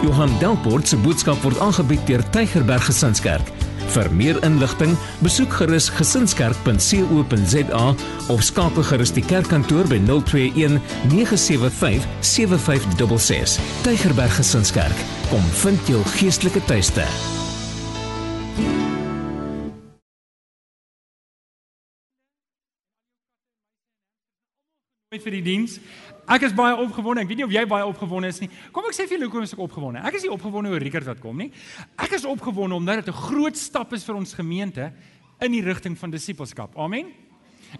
[0.00, 3.50] Johan Delport se boodskap word aangebied deur Tygerberg Gesinskerk.
[3.90, 7.82] Vir meer inligting, besoek gerus gesinskerk.co.za
[8.32, 10.78] of skakel gerus die kerkkantoor by 021
[11.10, 13.58] 975 7566.
[13.84, 17.04] Tygerberg Gesinskerk, kom vind jou geestelike tuiste.
[25.18, 25.80] vir die diens.
[26.30, 27.24] Ek is baie opgewonde.
[27.24, 28.48] Ek weet nie of jy baie opgewonde is nie.
[28.70, 30.02] Kom ek sê vir julle hoekom ek opgewonde.
[30.06, 31.48] Ek is nie opgewonde oor Rickert wat kom nie.
[31.98, 34.92] Ek is opgewonde omdat dit 'n groot stap is vir ons gemeente
[35.40, 36.76] in die rigting van disippelskap.
[36.78, 37.10] Amen.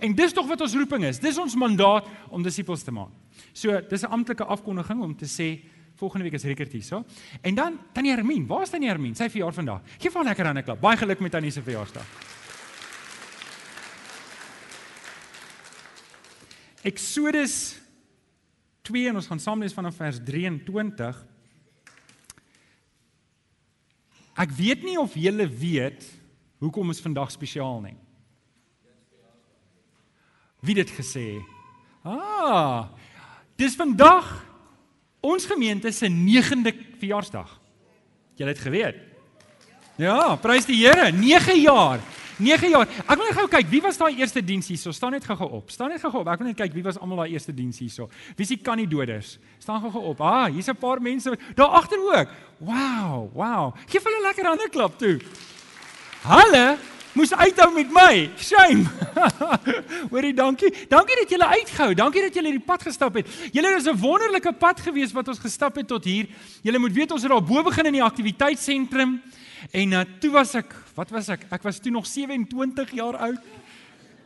[0.00, 1.18] En dis tog wat ons roeping is.
[1.18, 3.10] Dis ons mandaat om disippels te maak.
[3.52, 5.60] So, dis 'n amptelike afkondiging om te sê
[5.96, 7.04] volgende week is Rickert hier, so.
[7.42, 8.46] En dan Tannie Hermine.
[8.46, 9.14] Waar is Tannie Hermine?
[9.14, 9.80] Sy verjaar vandag.
[9.98, 10.80] Geef haar lekker hande klap.
[10.80, 12.06] Baie geluk met Tannie se verjaarsdag.
[16.82, 17.79] Exodus
[18.82, 21.18] 2 en ons gaan saam lees vanaf vers 23.
[24.40, 26.06] Ek weet nie of julle weet
[26.60, 27.96] hoekom is vandag spesiaal nie.
[30.60, 31.40] Wie dit gesê?
[32.04, 32.88] Ah.
[33.60, 34.28] Dis vandag
[35.20, 37.52] ons gemeente se 9de verjaarsdag.
[38.36, 39.00] Julle het geweet.
[40.00, 42.00] Ja, prys die Here, 9 jaar.
[42.40, 42.88] 9 jaar.
[43.04, 44.92] Ek wil net gou kyk, wie was daai eerste diens hierso?
[44.96, 45.70] Staan net gou-gou op.
[45.70, 46.30] Staan net gou-gou op.
[46.32, 48.08] Ek wil net kyk wie was almal daai eerste diens hierso.
[48.36, 49.36] Wie is die kan nie doders?
[49.60, 50.22] Staan gou-gou op.
[50.24, 52.28] Ah, hier's 'n paar mense daar agter ook.
[52.58, 53.74] Wow, wow.
[53.86, 55.20] Geef hulle lekker hande klap toe.
[56.24, 56.78] Hulle
[57.12, 58.30] moes uithou met my.
[58.38, 58.84] Shame.
[60.12, 60.70] Hoorie, dankie.
[60.88, 61.94] Dankie dat julle uitgehou.
[61.94, 63.26] Dankie dat julle hierdie pad gestap het.
[63.52, 66.26] Julle is 'n wonderlike pad gewees wat ons gestap het tot hier.
[66.62, 69.20] Julle moet weet ons het daar bo begin in die aktiwiteitssentrum
[69.72, 71.46] en uh, toe was ek Wat was ek?
[71.48, 73.38] Ek was toe nog 27 jaar oud.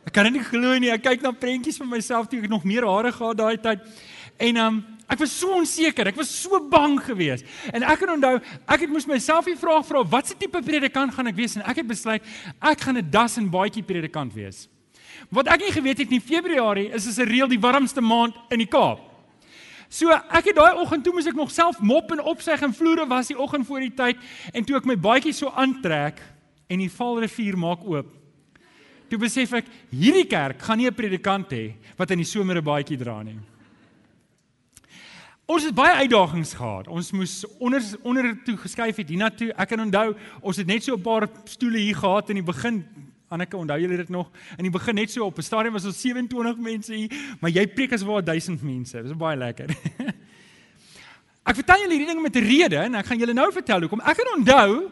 [0.05, 0.91] Ek kan nie glo nie.
[0.91, 3.85] Ek kyk na prentjies van myself toe ek nog meer hare gehad daai tyd.
[4.43, 6.09] En um ek was so onseker.
[6.11, 7.47] Ek was so bang geweest.
[7.71, 8.33] En ek kan onthou,
[8.65, 11.55] ek het moes myself die vraag vra, wat se tipe predikant gaan ek wees?
[11.55, 12.25] En ek het besluit
[12.59, 14.67] ek gaan 'n das en baadjie predikant wees.
[15.31, 18.59] Wat ek nie geweet het nie, Februarie is is 'n reël die warmste maand in
[18.59, 19.14] die Kaap.
[19.89, 23.05] So ek het daai oggend toe moes ek nog self mop en opseg en vloere
[23.07, 24.17] was die oggend voor die tyd
[24.53, 26.21] en toe ek my baadjie so aantrek
[26.67, 28.07] en die Vaalrivier maak oop.
[29.09, 32.63] Toe besef ek hierdie kerk gaan nie 'n predikant hê wat in die somer 'n
[32.63, 33.37] baadjie dra nie.
[35.45, 36.87] Ons het baie uitdagings gehad.
[36.87, 39.53] Ons moes onder onder toe geskuif het hiernatoe.
[39.53, 42.85] Ek kan onthou, ons het net so 'n paar stoele hier gehad in die begin.
[43.27, 44.31] Anneke, onthou julle dit nog?
[44.57, 47.67] In die begin net so op 'n stadium was ons 27 mense hier, maar jy
[47.67, 48.97] preek as waar 1000 mense.
[48.97, 49.69] Dit was baie lekker.
[51.49, 54.01] ek vertel julle hierdie ding met 'n rede en ek gaan julle nou vertel hoekom.
[54.01, 54.91] Ek kan onthou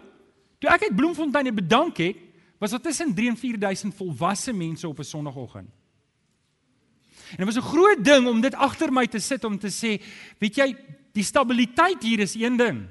[0.64, 2.20] Toe ek uit Bloemfontein bedank het,
[2.58, 5.68] was daar tussen 3 en 4000 volwasse mense op 'n Sondagoggend.
[7.36, 10.02] En dit was 'n groot ding om dit agter my te sit om te sê,
[10.40, 10.76] weet jy,
[11.12, 12.88] die stabiliteit hier is een ding.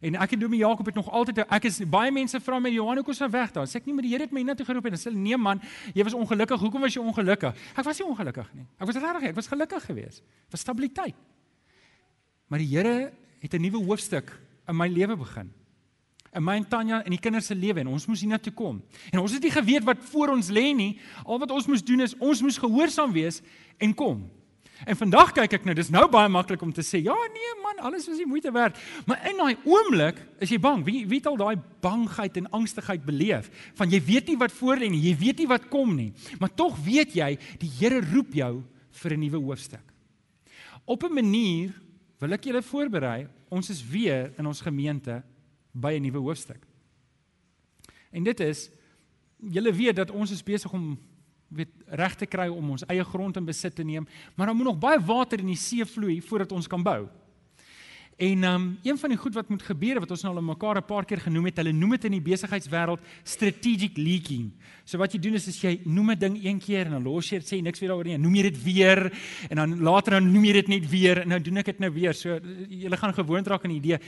[0.00, 3.00] En ek en Domie Jakob het nog altyd ek is baie mense vra my Johan
[3.00, 3.66] hoekom is hy weg daar?
[3.66, 5.60] Sê ek nie maar die Here het my net geroep en sê nee man,
[5.94, 6.60] jy was ongelukkig.
[6.60, 7.54] Hoekom was jy ongelukkig?
[7.74, 8.66] Ek was nie ongelukkig nie.
[8.78, 10.22] Ek was regtig, ek was gelukkig geweest.
[10.22, 11.16] Dit was stabiliteit.
[12.48, 14.30] Maar die Here het 'n nuwe hoofstuk
[14.68, 15.50] in my lewe begin
[16.34, 18.80] in my en Tanya en die kinders se lewe en ons moes hiernatoe kom.
[19.12, 20.98] En ons het nie geweet wat voor ons lê nie.
[21.24, 23.40] Al wat ons moes doen is ons moes gehoorsaam wees
[23.80, 24.26] en kom.
[24.86, 27.80] En vandag kyk ek nou, dis nou baie maklik om te sê, ja nee man,
[27.88, 28.78] alles was nie moeite werd.
[29.10, 30.84] Maar in daai oomblik is jy bang.
[30.86, 34.90] Wie weet al daai bangheid en angstigheid beleef van jy weet nie wat voor lê
[34.92, 36.12] nie, jy weet nie wat kom nie.
[36.38, 38.62] Maar tog weet jy, die Here roep jou
[39.02, 39.84] vir 'n nuwe hoofstuk.
[40.84, 41.74] Op 'n manier
[42.18, 43.28] wil ek julle voorberei.
[43.50, 45.22] Ons is weer in ons gemeente
[45.72, 46.62] by 'n nuwe hoofstuk.
[48.10, 48.70] En dit is
[49.38, 50.98] julle weet dat ons is besig om
[51.48, 54.66] weet reg te kry om ons eie grond in besit te neem, maar dan moet
[54.66, 57.08] nog baie water in die see vloei voordat ons kan bou.
[58.18, 60.84] En um een van die goed wat moet gebeur wat ons nou al mekaar 'n
[60.84, 64.50] paar keer genoem het, hulle noem dit in die besigheidswêreld strategic leaking.
[64.84, 67.30] So wat jy doen is as jy noem 'n ding een keer en dan los
[67.30, 69.12] jy dit sê niks weer daaroor nie, noem jy dit weer
[69.50, 71.90] en dan later dan noem jy dit net weer en nou doen ek dit nou
[71.90, 72.14] weer.
[72.14, 73.98] So jy gaan gewoond raak aan die idee.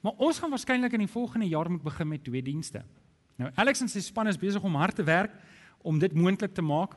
[0.00, 2.82] Maar ons gaan waarskynlik in die volgende jaar moet begin met twee dienste.
[3.36, 5.30] Nou Alex en sy span is besig om hard te werk
[5.82, 6.96] om dit moontlik te maak.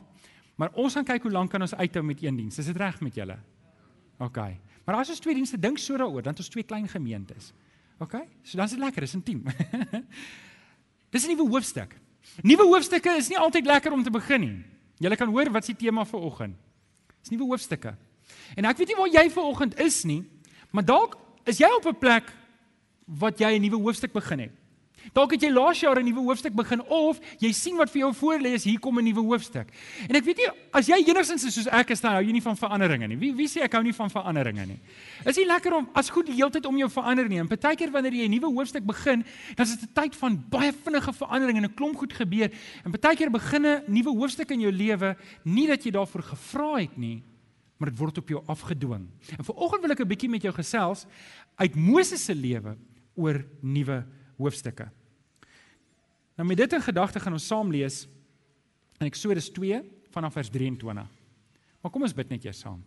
[0.55, 2.57] Maar ons gaan kyk hoe lank kan ons uithou met een diens.
[2.57, 3.37] Is dit reg met julle?
[4.23, 4.39] OK.
[4.85, 7.51] Maar as ons twee dienste dink so daaroor, dan het ons twee klein gemeentes.
[7.99, 8.15] OK?
[8.43, 9.43] So dan is dit lekker, dis 'n team.
[11.13, 11.97] dis 'n nuwe hoofstuk.
[12.41, 14.63] Nuwe hoofstukke is nie altyd lekker om te begin nie.
[14.97, 16.55] Julle kan hoor wat is die tema vir oggend?
[17.21, 17.95] Dis nuwe hoofstukke.
[18.55, 20.23] En ek weet nie waar jy ver oggend is nie,
[20.71, 22.31] maar dalk is jy op 'n plek
[23.05, 24.51] wat jy 'n nuwe hoofstuk begin het.
[25.13, 28.13] Dalk het jy laas jaar 'n nuwe hoofstuk begin of jy sien wat vir jou
[28.13, 29.67] voorlê is hier kom 'n nuwe hoofstuk.
[30.09, 32.41] En ek weet nie as jy enigstens is soos ek is dan hou jy nie
[32.41, 33.17] van veranderinge nie.
[33.17, 34.79] Wie wie sê ek hou nie van veranderinge nie.
[35.25, 37.39] Is nie lekker om as goed die hele tyd om jou verander nie.
[37.39, 39.23] En partykeer wanneer jy 'n nuwe hoofstuk begin,
[39.55, 42.49] dan is dit 'n tyd van baie vinnige verandering en 'n klomp goed gebeur.
[42.83, 46.97] En partykeer begin 'n nuwe hoofstuk in jou lewe nie dat jy daarvoor gevra het
[46.97, 47.23] nie,
[47.77, 49.07] maar dit word op jou afgedwing.
[49.37, 51.05] En vanoggend wil ek 'n bietjie met jou gesels
[51.55, 52.77] uit Moses se lewe
[53.15, 54.05] oor nuwe
[54.37, 54.89] hoofstukke.
[56.35, 58.03] Nou met dit in gedagte gaan ons saam lees
[58.99, 59.81] in Eksodus 2
[60.15, 61.07] vanaf vers 23.
[61.81, 62.81] Maar kom ons bid net eers saam.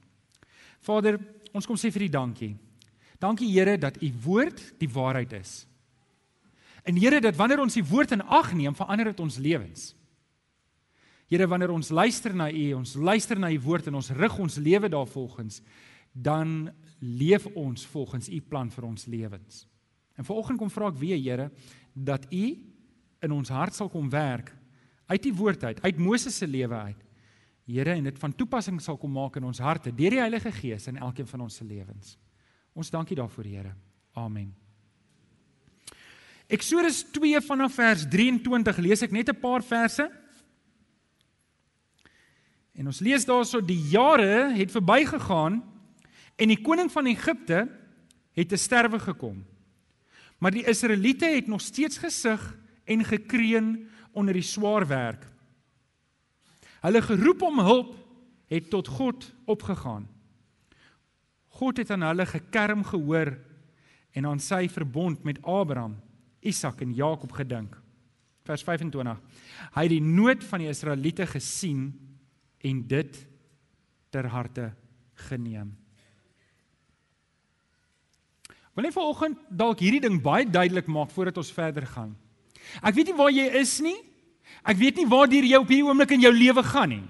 [0.85, 1.19] Vader,
[1.53, 2.55] ons kom sê vir U dankie.
[3.19, 5.65] Dankie Here dat U woord die waarheid is.
[6.87, 9.93] En Here dat wanneer ons U woord in ag neem, verander dit ons lewens.
[11.29, 14.57] Here wanneer ons luister na U, ons luister na U woord en ons rig ons
[14.57, 15.61] lewe daarvolgens,
[16.13, 19.67] dan leef ons volgens U plan vir ons lewens.
[20.19, 21.51] En vanoggend kom vra ek weer Here
[21.95, 22.45] dat U
[23.23, 24.51] in ons hart sal kom werk
[25.09, 27.05] uit die woord uit, uit Moses se lewe uit.
[27.69, 30.89] Here en dit van toepassing sal kom maak in ons harte deur die Heilige Gees
[30.91, 32.17] in elkeen van ons se lewens.
[32.77, 33.75] Ons dankie daarvoor, Here.
[34.19, 34.53] Amen.
[36.49, 40.09] Eksodus 2 vanaf vers 23 lees ek net 'n paar verse.
[42.75, 45.63] En ons lees daarso die jare het verbygegaan
[46.37, 47.69] en die koning van Egipte
[48.33, 49.45] het te sterwe gekom.
[50.39, 55.27] Maar die Israeliete het nog steeds gesug en gekreun onder die swaar werk.
[56.81, 57.95] Hulle geroep om hulp
[58.47, 60.07] het tot God opgegaan.
[61.59, 63.35] God het aan hulle gekerm gehoor
[64.11, 65.99] en aan sy verbond met Abraham,
[66.41, 67.75] Isak en Jakob gedink.
[68.47, 69.19] Vers 25.
[69.75, 71.91] Hy het die nood van die Israeliete gesien
[72.65, 73.19] en dit
[74.15, 74.71] ter harte
[75.29, 75.75] geneem.
[78.79, 82.13] Wil net vanoggend dalk hierdie ding baie duidelik maak voordat ons verder gaan.
[82.79, 83.97] Ek weet nie waar jy is nie.
[84.63, 87.03] Ek weet nie waar jy op hierdie oomblik in jou lewe gaan nie.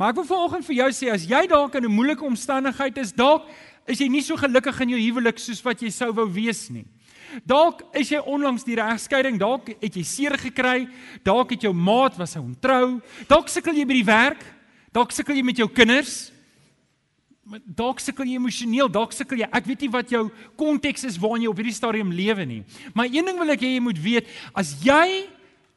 [0.00, 3.12] Maar ek wil vanoggend vir jou sê as jy dalk in 'n moeilike omstandigheid is,
[3.12, 3.44] dalk
[3.86, 6.86] is jy nie so gelukkig in jou huwelik soos wat jy sou wou wees nie.
[7.44, 10.88] Dalk is jy onlangs die regskeiding, dalk het jy seer gekry,
[11.22, 14.44] dalk het jou maat was ontrou, dalk sukkel jy by die werk,
[14.92, 16.32] dalk sukkel jy met jou kinders
[17.46, 19.48] dalk sukkel jy emosioneel, dalk sukkel jy.
[19.54, 20.26] Ek weet nie wat jou
[20.58, 22.62] konteks is waarin jy op hierdie stadium lewe nie.
[22.94, 25.28] Maar een ding wil ek hê jy moet weet, as jy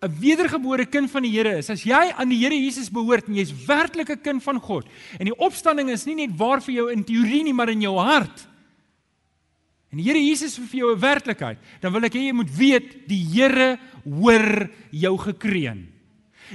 [0.01, 3.36] 'n wedergebore kind van die Here is, as jy aan die Here Jesus behoort en
[3.36, 4.88] jy's werklik 'n kind van God
[5.19, 7.98] en die opstanding is nie net waar vir jou in teorie nie, maar in jou
[8.00, 8.48] hart.
[9.92, 11.57] En die Here Jesus is vir jou 'n werklikheid.
[11.81, 15.88] Dan wil ek hê jy moet weet die Here hoor jou gekreun.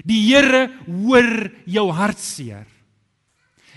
[0.05, 2.74] Die Here hoor jou hartseer.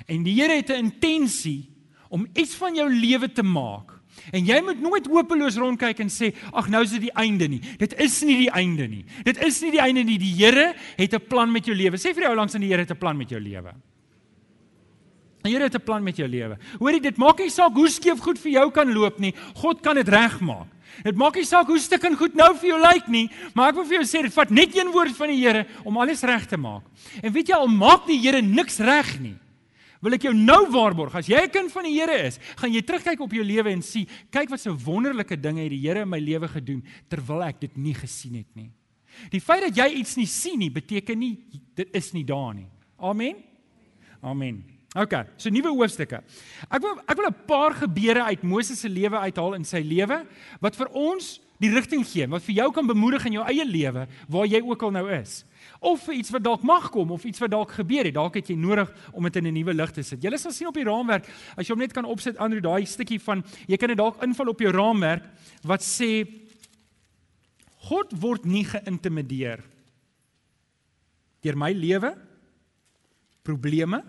[0.08, 1.70] En die Here het 'n intensie
[2.10, 3.98] om iets van jou lewe te maak.
[4.32, 7.62] En jy moet nooit hopeloos rondkyk en sê, "Ag, nou is dit die einde nie."
[7.78, 9.06] Dit is nie die einde nie.
[9.24, 10.18] Dit is nie die einde nie.
[10.18, 11.98] Die Here het 'n plan met jou lewe.
[11.98, 13.74] Sê vir jou langs aan die Here het 'n plan met jou lewe.
[15.44, 16.58] Die Here het 'n plan met jou lewe.
[16.80, 19.34] Hoorie, dit maak nie saak hoe skeef goed vir jou kan loop nie.
[19.56, 20.68] God kan dit regmaak.
[21.04, 23.76] Dit maak nie saak hoe stuk en goed nou vir jou lyk nie, maar ek
[23.76, 26.48] wil vir jou sê dit vat net een woord van die Here om alles reg
[26.48, 26.84] te maak.
[27.22, 29.38] En weet jy al maak die Here niks reg nie
[30.02, 32.82] wil ek jou nou waarborg as jy 'n kind van die Here is, gaan jy
[32.82, 36.10] terugkyk op jou lewe en sien, kyk wat so wonderlike dinge het die Here in
[36.10, 38.72] my lewe gedoen terwyl ek dit nie gesien het nie.
[39.32, 41.38] Die feit dat jy iets nie sien nie, beteken nie
[41.76, 42.68] dit is nie daar nie.
[43.00, 43.36] Amen.
[44.22, 44.64] Amen.
[44.96, 46.24] OK, so nuwe hoofstukke.
[46.72, 50.26] Ek wil ek wil 'n paar gebeure uit Moses se lewe uithaal in sy lewe
[50.60, 54.08] wat vir ons die rigting gee, wat vir jou kan bemoedig in jou eie lewe
[54.30, 55.44] waar jy ook al nou is
[55.88, 58.16] of vir iets wat dalk mag kom of iets wat dalk gebeur het.
[58.18, 60.24] Dalk het jy nodig om dit in 'n nuwe lig te sit.
[60.24, 63.20] Jy sal sien op die raamwerk as jy hom net kan opsit Andrew daai stukkie
[63.20, 65.24] van jy kan dit dalk invul op jou raamwerk
[65.64, 66.28] wat sê
[67.88, 69.64] God word nie geïntimideer
[71.42, 72.18] deur my lewe
[73.44, 74.04] probleme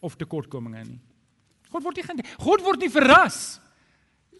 [0.00, 1.00] of tekortkominge nie.
[1.70, 3.60] God word nie God word nie verras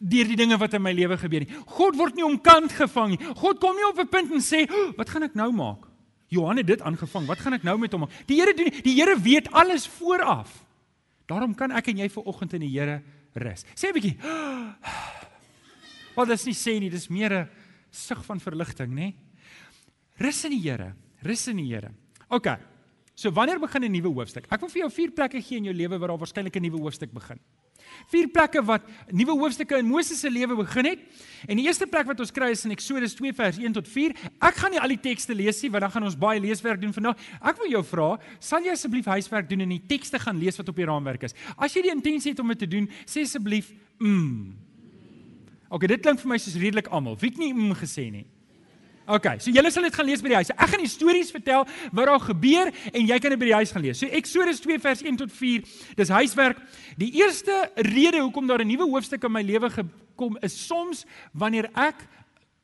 [0.03, 1.55] deur die dinge wat in my lewe gebeur nie.
[1.67, 3.23] God word nie omkant gevang nie.
[3.39, 5.92] God kom nie op 'n punt en sê, "Wat gaan ek nou maak?"
[6.33, 7.27] Johan het dit aangevang.
[7.29, 8.15] Wat gaan ek nou met hom maak?
[8.27, 10.65] Die Here doen die Here weet alles vooraf.
[11.29, 13.03] Daarom kan ek en jy ver oggend in die Here
[13.35, 13.65] rus.
[13.77, 14.17] Sê 'n bietjie.
[16.17, 17.49] Wat dis nie sê nie, dis meer 'n
[17.91, 19.15] sug van verligting, nê?
[20.19, 20.95] Rus in die Here.
[21.23, 21.93] Rus in die Here.
[22.29, 22.59] OK.
[23.15, 24.47] So wanneer begin 'n nuwe hoofstuk?
[24.51, 26.81] Ek wil vir jou vier plekke gee in jou lewe waar daar waarskynlik 'n nuwe
[26.81, 27.39] hoofstuk begin.
[28.13, 31.05] Vier plekke wat nuwe hoofstukke in Moses se lewe begin het.
[31.49, 34.15] En die eerste plek wat ons kry is in Eksodus 2 vers 1 tot 4.
[34.39, 36.95] Ek gaan nie al die tekste lees nie, want dan gaan ons baie leeswerk doen
[36.95, 37.21] vandag.
[37.41, 38.09] Ek wil jou vra,
[38.43, 41.37] sal jy asseblief huiswerk doen en die tekste gaan lees wat op die raamwerk is?
[41.57, 44.53] As jy die intensie het om dit te doen, sê asseblief mm.
[45.73, 47.17] OK, dit klink vir my soos redelik almal.
[47.21, 48.27] Wie het nie mm gesê nie?
[49.13, 50.51] Okay, so julle sal dit gaan lees by die huis.
[50.55, 53.73] Ek gaan die stories vertel wat daar gebeur en jy kan dit by die huis
[53.75, 53.99] gaan lees.
[54.01, 55.67] So Eksodus 2 vers 1 tot 4.
[55.99, 56.63] Dis huiswerk.
[56.97, 57.59] Die eerste
[57.93, 62.09] rede hoekom daar 'n nuwe hoofstuk in my lewe gekom is soms wanneer ek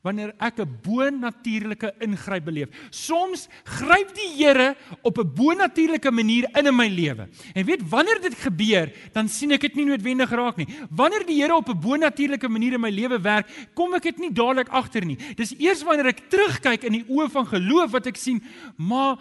[0.01, 2.69] wanneer ek 'n bo-natuurlike ingryp beleef.
[2.89, 7.27] Soms gryp die Here op 'n bo-natuurlike manier in in my lewe.
[7.53, 10.67] En weet wanneer dit gebeur, dan sien ek dit nie noodwendig raak nie.
[10.89, 14.31] Wanneer die Here op 'n bo-natuurlike manier in my lewe werk, kom ek dit nie
[14.31, 15.17] dadelik agter nie.
[15.35, 18.41] Dis eers wanneer ek terugkyk in die oë van geloof wat ek sien,
[18.77, 19.17] maar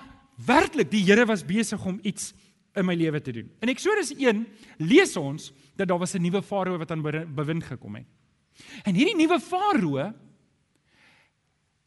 [0.47, 2.35] werklik die Here was besig om iets
[2.77, 3.51] in my lewe te doen.
[3.61, 4.47] In Eksodus 1
[4.79, 7.03] lees ons dat daar was 'n nuwe farao wat aan
[7.35, 8.07] bewind gekom het.
[8.85, 10.13] En hierdie nuwe farao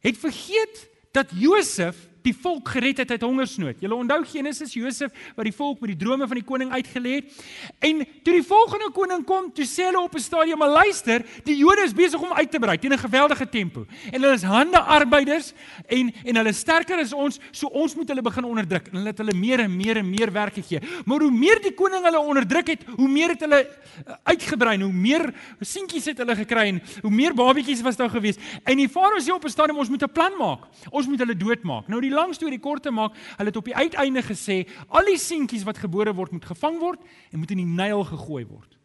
[0.02, 3.80] het vergeet dat Josef die volk gered het uit hongersnood.
[3.82, 7.40] Julle onthou Genesis Josef wat die volk met die drome van die koning uitgelê het.
[7.80, 11.58] En toe die volgende koning kom, toe sê hulle op 'n stadium, "Maar luister, die
[11.58, 13.86] Jode is besig om uit te brei teen 'n geweldige tempo.
[14.12, 15.54] En hulle is hande arbeiders
[15.88, 19.10] en en hulle is sterker as ons, so ons moet hulle begin onderdruk." En hulle
[19.10, 20.80] het hulle meer en meer en meer werk gegee.
[21.06, 23.68] Maar hoe meer die koning hulle onderdruk het, hoe meer het hulle
[24.08, 28.38] uh, uitgebrei, hoe meer seentjies het hulle gekry en hoe meer babatjies was daar gewees.
[28.64, 30.60] En die farao sê op 'n stadium, "Ons moet 'n plan maak.
[30.90, 33.70] Ons moet hulle doodmaak." Nou die die lang storie kort te maak, hulle het op
[33.70, 37.02] die uiteinde gesê al die seentjies wat gebore word moet gevang word
[37.32, 38.78] en moet in die Nyl gegooi word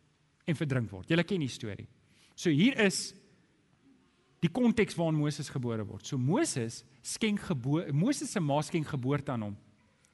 [0.47, 1.11] en verdrink word.
[1.11, 1.89] Julle ken die storie.
[2.39, 3.11] So hier is
[4.45, 6.07] die konteks waarin Moses gebore word.
[6.07, 9.57] So Moses skenk geboorte Moses se ma skenk geboorte aan hom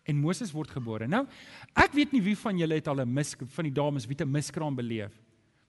[0.09, 1.07] en Moses word gebore.
[1.07, 1.25] Nou,
[1.79, 4.31] ek weet nie wie van julle het al 'n mis van die dames wie 'n
[4.31, 5.13] miskraam beleef.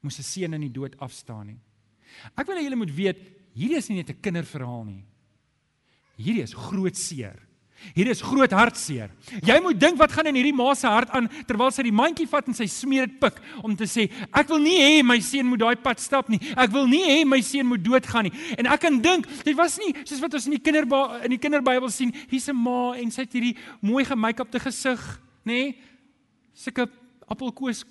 [0.02, 1.60] Moes 'n seun in die dood afstaan nie.
[2.38, 3.18] Ek wil hê julle moet weet,
[3.54, 5.04] hierdie is nie net 'n kinderverhaal nie.
[6.18, 7.40] Hierdie is groot seer.
[7.92, 9.12] Hierdie is groot hartseer.
[9.44, 12.28] Jy moet dink wat gaan in hierdie ma se hart aan terwyl sy die mandjie
[12.32, 15.50] vat en sy smeer dit pik om te sê ek wil nie hê my seun
[15.50, 16.40] moet daai pad stap nie.
[16.56, 18.34] Ek wil nie hê my seun moet doodgaan nie.
[18.56, 21.42] En ek kan dink dit was nie soos wat ons in die kinderba in die
[21.42, 25.02] kinderbybel sien, hier's 'n ma en sy het hierdie mooi gemake-upte gesig,
[25.44, 25.52] nê?
[25.52, 25.76] Nee?
[26.54, 26.88] Sulke
[27.28, 27.84] appelkoos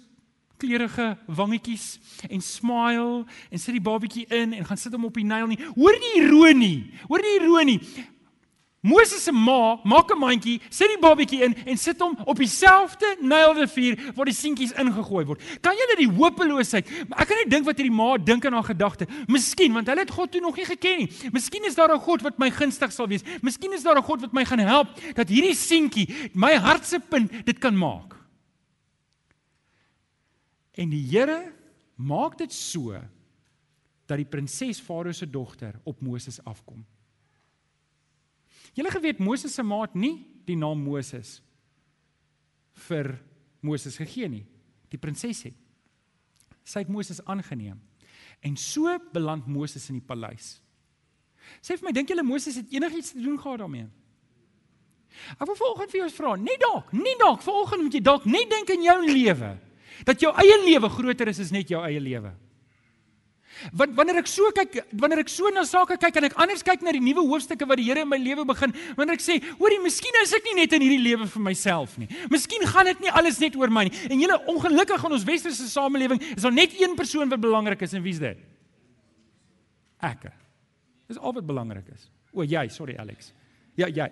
[0.62, 1.98] kleurige wangetjies
[2.30, 5.58] en smile en sit die babatjie in en gaan sit hom op die Nyl nie.
[5.74, 6.92] Hoor die ironie.
[7.08, 7.80] Hoor die ironie.
[8.82, 13.16] Moses se ma maak 'n mandjie, sit die babatjie in en sit hom op dieselfde
[13.20, 15.42] Nylrivier waar die seentjies ingegooi word.
[15.62, 16.90] Kan jy net die hopeloosheid?
[17.14, 19.06] Ek kan net dink wat hierdie ma dink in haar gedagte.
[19.28, 21.10] Miskien want hulle het God toe nog nie geken nie.
[21.30, 23.22] Miskien is daar 'n God wat my gunstig sal wees.
[23.40, 26.98] Miskien is daar 'n God wat my gaan help dat hierdie seentjie my hart se
[26.98, 28.16] punt dit kan maak.
[30.74, 31.52] En die Here
[31.96, 32.98] maak dit so
[34.06, 36.84] dat die prinses Farao se dogter op Moses afkom.
[38.76, 40.14] Julle geweet Moses se maat nie
[40.48, 41.40] die naam Moses
[42.88, 43.14] vir
[43.62, 44.44] Moses gegee nie.
[44.92, 45.56] Die prinses het.
[46.64, 47.78] Sy het Moses aangeneem.
[48.42, 50.56] En so beland Moses in die paleis.
[51.62, 53.88] Sê vir my, dink julle Moses het enigiets te doen gehad daarmee?
[55.36, 58.48] Ek wil vanoggend vir jou vra, net dalk, nie dalk, vanoggend moet jy dalk net
[58.50, 59.52] dink in jou lewe
[60.08, 62.32] dat jou eie lewe groter is as net jou eie lewe.
[63.78, 66.82] Want wanneer ek so kyk, wanneer ek so na sake kyk en ek anders kyk
[66.82, 69.80] na die nuwe hoofstukke wat die Here in my lewe begin, wanneer ek sê, hoorie,
[69.84, 72.08] miskien is ek nie net in hierdie lewe vir myself nie.
[72.32, 73.94] Miskien gaan dit nie alles net oor my nie.
[74.08, 77.94] En julle ongelukkig in ons westerse samelewing is daar net een persoon wat belangrik is
[77.98, 78.40] en wie's dit?
[80.02, 80.26] Ek.
[81.10, 82.08] Dis al wat belangrik is.
[82.32, 83.30] O, jy, sorry Alex.
[83.74, 84.08] Ja, jy.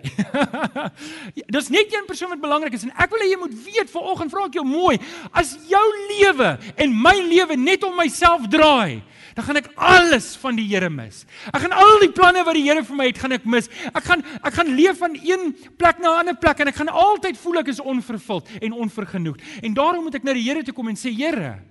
[1.37, 3.91] Ja, dis net een persoon wat belangrik is en ek wil hê jy moet weet
[3.93, 4.97] vanoggend vra ek jou mooi,
[5.37, 6.49] as jou lewe
[6.81, 9.03] en my lewe net om myself draai,
[9.37, 11.21] dan gaan ek alles van die Here mis.
[11.53, 13.69] Ek gaan al die planne wat die Here vir my het, gaan ek mis.
[13.91, 16.89] Ek gaan ek gaan leef van een plek na 'n ander plek en ek gaan
[16.89, 19.41] altyd voel ek is onvervuld en onvergenoegd.
[19.61, 21.61] En daarom moet ek na die Here toe kom en sê, Here,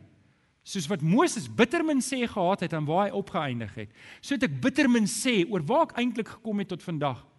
[0.62, 3.90] soos wat Moses bittermin sê gehad het aan waar hy opgeëindig het,
[4.22, 7.29] so het ek bittermin sê oor waar ek eintlik gekom het tot vandag.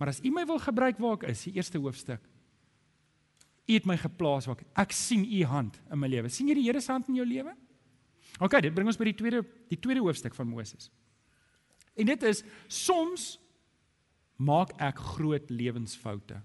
[0.00, 2.22] Maar as u my wil gebruik waar ek is, die eerste hoofstuk.
[3.68, 6.32] U het my geplaas waar ek ek sien u hand in my lewe.
[6.32, 7.52] sien jy die Here se hand in jou lewe?
[8.40, 10.88] OK, dit bring ons by die tweede die tweede hoofstuk van Moses.
[11.94, 13.36] En dit is soms
[14.40, 16.40] maak ek groot lewensfoute.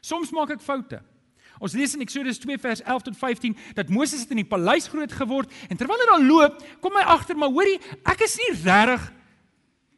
[0.00, 1.02] Soms maak ek foute.
[1.60, 4.88] Ons lees in Eksodus 2 vers 11 tot 15 dat Moses het in die paleis
[4.88, 7.76] groot geword en terwyl hy daar loop, kom hy agter maar hoorie,
[8.08, 9.10] ek is nie regtig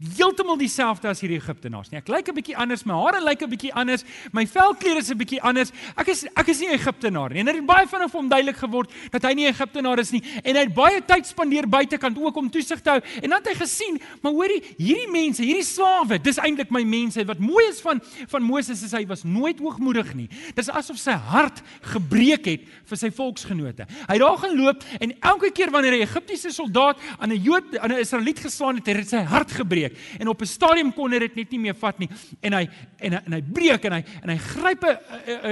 [0.03, 2.01] heeltemal dieselfde as hierdie Egiptenaars nie.
[2.01, 5.19] Ek lyk 'n bietjie anders, my hare lyk 'n bietjie anders, my velkleur is 'n
[5.19, 5.71] bietjie anders.
[5.97, 7.41] Ek is ek is nie 'n Egiptenaar nie.
[7.41, 10.11] En dit het baie vinnig vir hom duidelik geword dat hy nie 'n Egiptenaar is
[10.11, 13.01] nie en hy het baie tyd spandeer buitekant ook om toesig te hou.
[13.23, 17.25] En dan het hy gesien, maar hoorie, hierdie mense, hierdie slawe, dis eintlik my mense.
[17.25, 20.29] Wat mooi is van van Moses is hy was nooit hoogmoedig nie.
[20.55, 23.87] Dis asof sy hart gebreek het vir sy volksgenote.
[24.09, 27.93] Hy het daar geloop en elke keer wanneer 'n Egiptiese soldaat aan 'n Jood aan
[27.93, 30.21] 'n Israeliet geslaan het, het hy sy hart gebreek breek.
[30.21, 32.09] En op 'n stadium kon hy dit net nie meer vat nie.
[32.41, 34.99] En hy en hy, en hy breek en hy en hy gryp 'n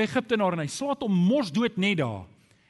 [0.02, 2.26] Egiptenaar en hy slaat hom mos dood net daar.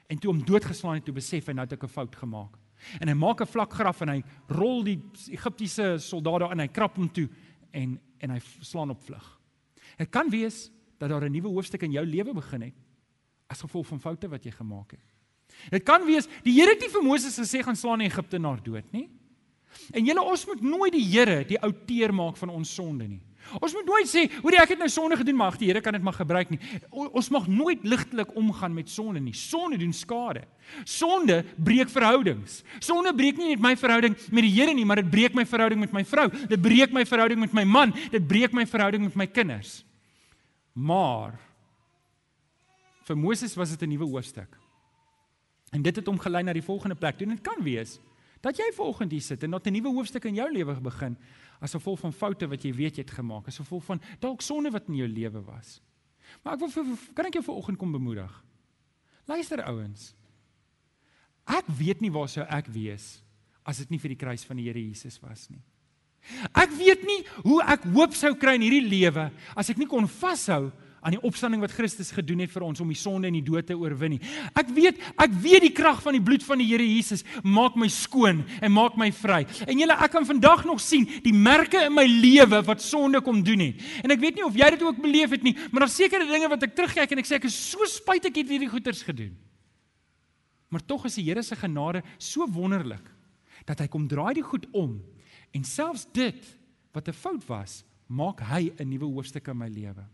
[0.09, 2.59] En toe hom doodgeslaan het, toe besef hy nou het ek 'n fout gemaak.
[3.01, 5.01] En hy maak 'n vlak graf en hy rol die
[5.31, 7.29] Egiptiese soldate in, hy krap hom toe
[7.73, 9.41] en en hy slaan op vlug.
[9.99, 12.75] Dit kan wees dat daar 'n nuwe hoofstuk in jou lewe begin het
[13.49, 15.01] as gevolg van foute wat jy gemaak het.
[15.71, 18.93] Dit kan wees die Here het nie vir Moses gesê gaan slaan die Egiptenaar dood
[18.93, 19.11] nie.
[19.93, 23.21] En julle ons moet nooit die Here die outeer maak van ons sonde nie.
[23.61, 25.93] Ons moet nooit sê, "Hoerie, ek het nou sonde gedoen, maar ag, die Here kan
[25.93, 26.59] dit maar gebruik nie."
[26.91, 29.35] Ons mag nooit ligtelik omgaan met sonde nie.
[29.35, 30.45] Sonde doen skade.
[30.85, 32.63] Sonde breek verhoudings.
[32.79, 35.81] Sonde breek nie net my verhouding met die Here nie, maar dit breek my verhouding
[35.81, 36.31] met my vrou.
[36.49, 37.95] Dit breek my verhouding met my man.
[38.11, 39.85] Dit breek my verhouding met my kinders.
[40.73, 41.39] Maar
[43.05, 44.59] vir Moses was dit 'n nuwe hoofstuk.
[45.73, 47.19] En dit het hom gelei na die volgende plek.
[47.19, 47.99] Dit kan wees
[48.43, 51.17] dat jy vanoggend hier sit en dat 'n nuwe hoofstuk in jou lewe begin
[51.61, 54.71] as gevolg van foute wat jy weet jy het gemaak, as gevolg van dalk sonde
[54.71, 55.81] wat in jou lewe was.
[56.43, 56.85] Maar ek wil vir
[57.15, 58.45] kan ek jou vanoggend kom bemoedig.
[59.27, 60.15] Luister ouens.
[61.47, 63.23] Ek weet nie waar sou ek wees
[63.65, 65.63] as dit nie vir die kruis van die Here Jesus was nie.
[66.55, 70.07] Ek weet nie hoe ek hoop sou kry in hierdie lewe as ek nie kon
[70.07, 70.71] vashou
[71.03, 73.67] aan die opstanding wat Christus gedoen het vir ons om die sonde en die dood
[73.67, 74.21] te oorwin nie.
[74.59, 77.89] Ek weet, ek weet die krag van die bloed van die Here Jesus maak my
[77.93, 79.43] skoon en maak my vry.
[79.67, 83.43] En julle ek kan vandag nog sien die merke in my lewe wat sonde kom
[83.45, 83.87] doen het.
[84.03, 86.49] En ek weet nie of jy dit ook beleef het nie, maar daar's sekere dinge
[86.49, 89.35] wat ek terugkyk en ek sê ek is so spyt ek het hierdie goeters gedoen.
[90.73, 93.11] Maar tog is die Here se genade so wonderlik
[93.67, 94.97] dat hy kom draai die goed om
[95.53, 96.59] En selfs dit
[96.93, 100.05] wat 'n fout was, maak hy 'n nuwe hoofstuk in my lewe.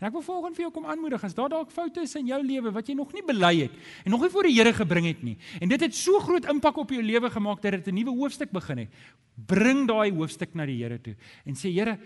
[0.00, 2.40] En ek wil volgens vir jou kom aanmoedig as daar dalk foute is in jou
[2.42, 5.22] lewe wat jy nog nie bely het en nog nie voor die Here gebring het
[5.22, 5.36] nie.
[5.60, 8.50] En dit het so groot impak op jou lewe gemaak dat dit 'n nuwe hoofstuk
[8.50, 8.90] begin het.
[9.36, 11.98] Bring daai hoofstuk na die Here toe en sê Here,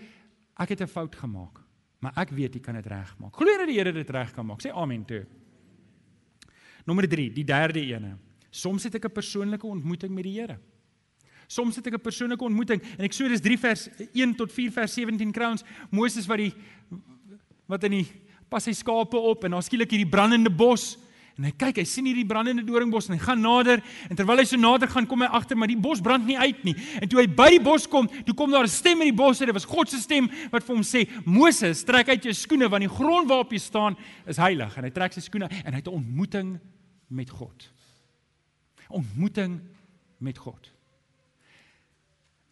[0.57, 1.61] ek het 'n fout gemaak,
[1.99, 3.35] maar ek weet U kan dit regmaak.
[3.35, 4.61] Glo dat die Here dit reg kan maak.
[4.61, 5.25] Sê amen toe.
[6.85, 8.17] Nommer 3, die derde ene.
[8.49, 10.59] Soms het ek 'n persoonlike ontmoeting met die Here.
[11.47, 15.31] Soms het ek 'n persoonlike ontmoeting en Eksodus 3 vers 1 tot 4 vers 17
[15.31, 16.53] crowns Moses wat die
[17.67, 18.07] wat in die
[18.49, 20.95] pas sy skape op en dan skielik hierdie brandende bos.
[21.37, 23.83] En hy kyk hy sien hierdie brandende doringbos en hy gaan nader.
[24.09, 26.63] En terwyl hy so nader gaan kom hy agter maar die bos brand nie uit
[26.65, 26.73] nie.
[26.97, 29.41] En toe hy by die bos kom toe kom daar 'n stem in die bos
[29.41, 32.69] en dit was God se stem wat vir hom sê Moses trek uit jou skoene
[32.69, 34.77] want die grond waarop jy staan is heilig.
[34.77, 36.59] En hy trek sy skoene en hy het 'n ontmoeting
[37.09, 37.69] met God.
[38.89, 39.61] Ontmoeting
[40.19, 40.71] met God.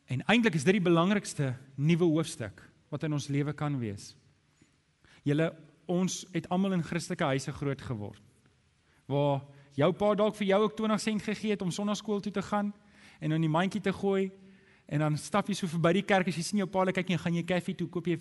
[0.08, 4.16] En eintlik is dit die belangrikste nuwe hoofstuk wat in ons lewe kan wees.
[5.26, 5.50] Julle
[5.90, 8.22] ons het almal in Christelike huise groot geword.
[9.10, 9.44] Waar
[9.78, 12.72] jou pa dalk vir jou ook 20 sent gegee het om sonnaskool toe te gaan
[13.20, 14.30] en in die mandjie te gooi
[14.86, 17.18] en dan stap jy so verby die kerk as jy sien jou pa kyk jy
[17.22, 18.20] gaan jy koffie toe koop jy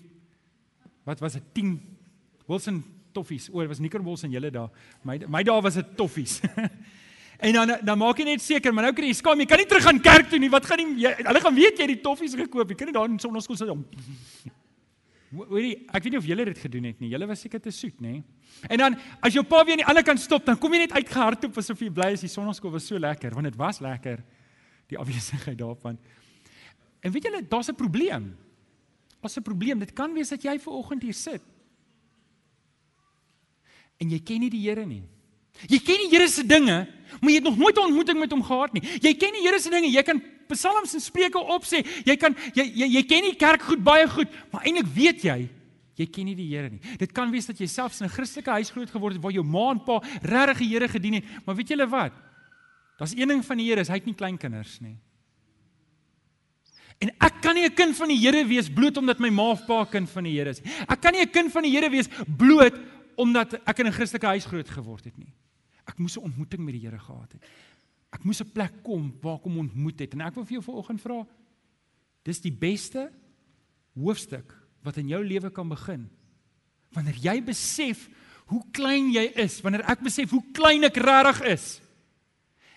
[1.04, 1.76] wat was dit 10
[2.48, 3.48] Wilson toffies.
[3.52, 4.70] O, dit was Nickerbols en julle daar.
[5.06, 6.40] My my dae was dit toffies.
[7.44, 9.66] En dan dan maak jy net seker, maar nou kry jy skaam, jy kan nie
[9.68, 10.48] terug gaan kerk toe nie.
[10.48, 12.70] Wat gaan jy hulle gaan weet jy het die toffies gekoop.
[12.70, 13.82] Jy kan nie daar in sonnaskool sit om.
[15.34, 17.10] Hoorie, ek weet nie of julle dit gedoen het nie.
[17.10, 18.22] Julle was seker te soet, nê?
[18.68, 20.92] En dan as jou pa weer aan die ander kant stop, dan kom jy net
[20.92, 24.22] uitgehardloop asof jy bly is die sonnaskool was so lekker, want dit was lekker
[24.90, 25.98] die afwesigheid daarvan.
[27.04, 28.36] En weet julle, daar's 'n probleem.
[29.20, 29.78] Daar's 'n probleem.
[29.78, 31.42] Dit kan wees dat jy ver oggend hier sit.
[33.98, 35.02] En jy ken nie die Here nie.
[35.68, 36.88] Jy ken die Here se dinge,
[37.20, 38.82] maar jy het nog nooit 'n ontmoeting met hom gehad nie.
[38.82, 41.84] Jy ken die Here se dinge, jy kan psalms en spreuke opsê.
[42.04, 45.48] Jy kan jy jy, jy ken die kerk goed baie goed, maar eintlik weet jy
[45.94, 46.80] jy ken nie die Here nie.
[46.98, 49.44] Dit kan wees dat jy selfs in 'n Christelike huis groot geword het waar jou
[49.44, 52.12] ma en pa regtig die Here gedien het, maar weet julle wat?
[52.98, 54.98] Daar's een ding van die Here, hy het nie kleinkinders nie.
[57.00, 59.66] En ek kan nie 'n kind van die Here wees bloot omdat my ma of
[59.66, 60.72] pa kind van die Here is nie.
[60.88, 62.74] Ek kan nie 'n kind van die Here wees bloot
[63.16, 65.32] omdat ek in 'n Christelike huis groot geword het nie.
[65.86, 67.42] Ek moes 'n ontmoeting met die Here gehad het.
[68.14, 70.62] Ek moes 'n plek kom waar ek hom ontmoet het en ek wil vir jou
[70.62, 71.26] vanoggend vra
[72.24, 73.10] dis die beste
[73.94, 76.08] hoofstuk wat in jou lewe kan begin.
[76.94, 78.08] Wanneer jy besef
[78.52, 81.66] hoe klein jy is, wanneer ek besef hoe klein ek regtig is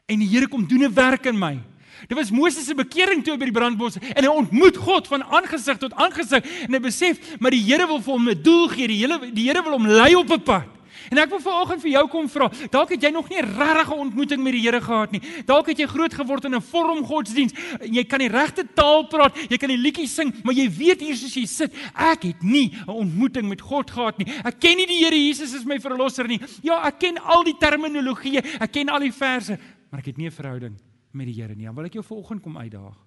[0.08, 1.60] en die Here kom doen 'n werk in my.
[2.08, 5.78] Dit was Moses se bekering toe by die brandbos en hy ontmoet God van aangesig
[5.78, 9.02] tot aangesig en hy besef maar die Here wil vir hom 'n doel gee, die
[9.04, 10.77] hele die Here wil hom lei op 'n pad.
[11.12, 12.50] En ek wil vanoggend vir jou kom vra.
[12.72, 15.22] Dalk het jy nog nie 'n regte ontmoeting met die Here gehad nie.
[15.46, 17.54] Dalk het jy groot geword in 'n vorm godsdiens.
[17.82, 21.16] Jy kan die regte taal praat, jy kan die liedjies sing, maar jy weet hier
[21.16, 24.28] soos jy sit, ek het nie 'n ontmoeting met God gehad nie.
[24.44, 26.40] Ek ken nie die Here Jesus as my verlosser nie.
[26.62, 29.58] Ja, ek ken al die terminologie, ek ken al die verse,
[29.92, 30.76] maar ek het nie 'n verhouding
[31.14, 31.66] met die Here nie.
[31.66, 32.98] Dan wil ek jou vanoggend kom uitdaag.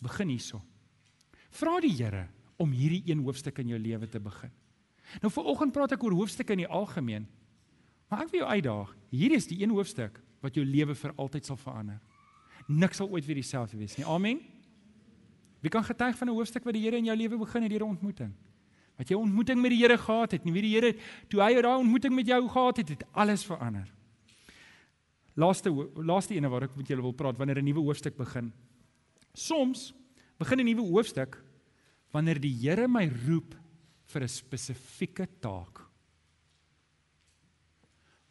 [0.00, 0.62] Begin hierso.
[1.50, 2.28] Vra die Here
[2.58, 4.50] om hierdie een hoofstuk in jou lewe te begin.
[5.20, 7.26] Nou viroggend praat ek oor hoofstukke in die algemeen.
[8.08, 8.96] Maar ek wil jou uitdaag.
[9.10, 12.00] Hierdie is die een hoofstuk wat jou lewe vir altyd sal verander.
[12.68, 14.06] Niks sal ooit weer dieselfde wees nie.
[14.06, 14.40] Amen.
[15.62, 17.82] Wie kan getuig van 'n hoofstuk wat die Here in jou lewe begin het 'n
[17.82, 18.32] ontmoeting?
[18.96, 20.96] Wat jy ontmoeting met die Here gehad het, nie wie die Here
[21.28, 23.88] toe hy daai ontmoeting met jou gehad het, het alles verander.
[25.34, 28.52] Laaste laaste ene waar ek met julle wil praat wanneer 'n nuwe hoofstuk begin.
[29.34, 29.94] Soms
[30.38, 31.42] begin 'n nuwe hoofstuk
[32.10, 33.61] wanneer die Here my roep
[34.12, 35.91] vir 'n spesifieke taak.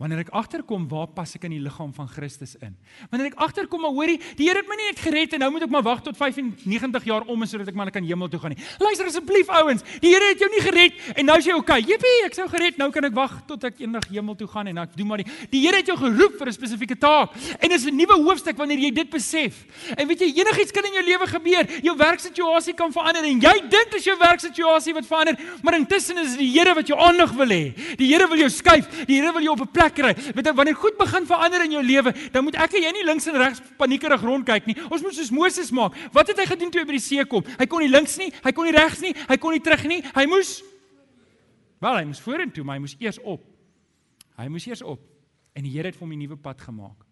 [0.01, 2.73] Wanneer ek agterkom waar pas ek in die liggaam van Christus in?
[3.11, 5.67] Wanneer ek agterkom maar hoorie, die Here het my nie net gered en nou moet
[5.67, 8.55] ek maar wag tot 95 jaar om is sodat ek maar kan hemel toe gaan
[8.55, 8.65] nie.
[8.81, 11.77] Luister asseblief ouens, die Here het jou nie gered en nou is jy okay.
[11.85, 14.81] Jippie, ek sou gered, nou kan ek wag tot ek eendag hemel toe gaan en
[14.81, 17.85] ek doen maar die Die Here het jou geroep vir 'n spesifieke taak en dis
[17.85, 19.53] 'n nuwe hoofstuk wanneer jy dit besef.
[19.97, 21.65] En weet jy, enigiets kan in jou lewe gebeur.
[21.83, 26.35] Jou werksituasie kan verander en jy dink dis jou werksituasie wat verander, maar intussen is
[26.35, 27.73] dit die Here wat jou aandag wil hê.
[27.97, 29.05] Die Here wil jou skuif.
[29.05, 30.13] Die Here wil jou op 'n plek kry.
[30.35, 33.05] Weet jy, wanneer goed begin verander in jou lewe, dan moet ek en jy nie
[33.05, 34.77] links en regs paniekerig rondkyk nie.
[34.89, 35.95] Ons moet soos Moses maak.
[36.11, 37.43] Wat het hy gedoen toe hy by die see kom?
[37.59, 40.03] Hy kon nie links nie, hy kon nie regs nie, hy kon nie terug nie.
[40.15, 40.61] Hy moes
[41.81, 43.41] Wel, hy moes vorentoe, maar hy moes eers op.
[44.37, 45.01] Hy moes eers op.
[45.57, 47.05] En die Here het vir hom 'n nuwe pad gemaak.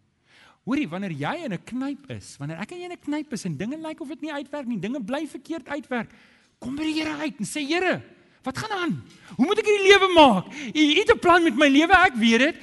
[0.66, 3.46] Hoorie, wanneer jy in 'n knyp is, wanneer ek en jy in 'n knyp is
[3.46, 6.12] en dinge lyk of dit nie uitwerk nie, dinge bly verkeerd uitwerk,
[6.60, 8.04] kom by die Here uit en sê Here,
[8.44, 8.94] Wat gaan aan?
[9.36, 10.54] Hoe moet ek hierdie lewe maak?
[10.74, 12.56] U het 'n plan met my lewe, ek weet dit.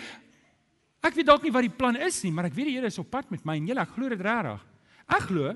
[1.03, 2.99] Ek weet dalk nie wat die plan is nie, maar ek weet die Here is
[2.99, 4.65] op pad met my en julle, ek glo dit regtig.
[5.07, 5.55] Ek glo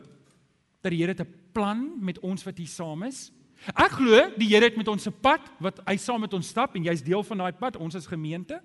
[0.83, 3.33] dat die Here 'n plan met ons wat hier saam is.
[3.75, 6.77] Ek glo die Here het met ons 'n pad wat hy saam met ons stap
[6.77, 8.61] en jy's deel van daai pad, ons as gemeente.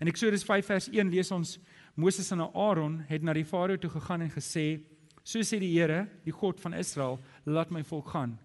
[0.00, 1.58] In Eksodus 5 vers 1 lees ons
[1.96, 4.80] Moses en Aaron het na die Farao toe gegaan en gesê:
[5.22, 8.38] "So sê die Here, die God van Israel, laat my volk gaan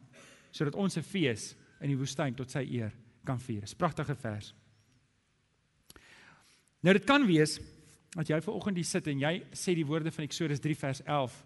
[0.51, 2.93] sodat ons 'n fees in die woestyn tot sy eer
[3.25, 3.61] kan vier.
[3.61, 4.53] Dis 'n pragtige vers.
[6.81, 7.59] Nou dit kan wees
[8.15, 11.45] dat jy vanoggend hier sit en jy sê die woorde van Eksodus 3 vers 11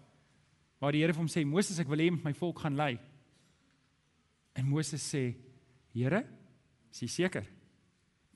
[0.80, 2.98] waar die Here vir hom sê Moses ek wil hê met my volk gaan lei.
[4.54, 5.34] En Moses sê
[5.92, 6.24] Here,
[6.92, 7.46] is jy seker?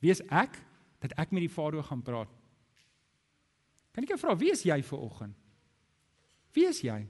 [0.01, 0.59] Wie is ek
[1.01, 2.29] dat ek met die Farao gaan praat?
[3.95, 5.37] Kan ek jou vra wie is jy vanoggend?
[6.55, 7.07] Wie is jy?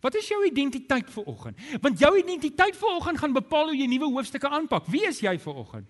[0.00, 1.58] Wat is jou identiteit vir oggend?
[1.80, 4.86] Want jou identiteit vir oggend gaan bepaal hoe jy nuwe hoofstukke aanpak.
[4.86, 5.88] Wie is jy vir oggend?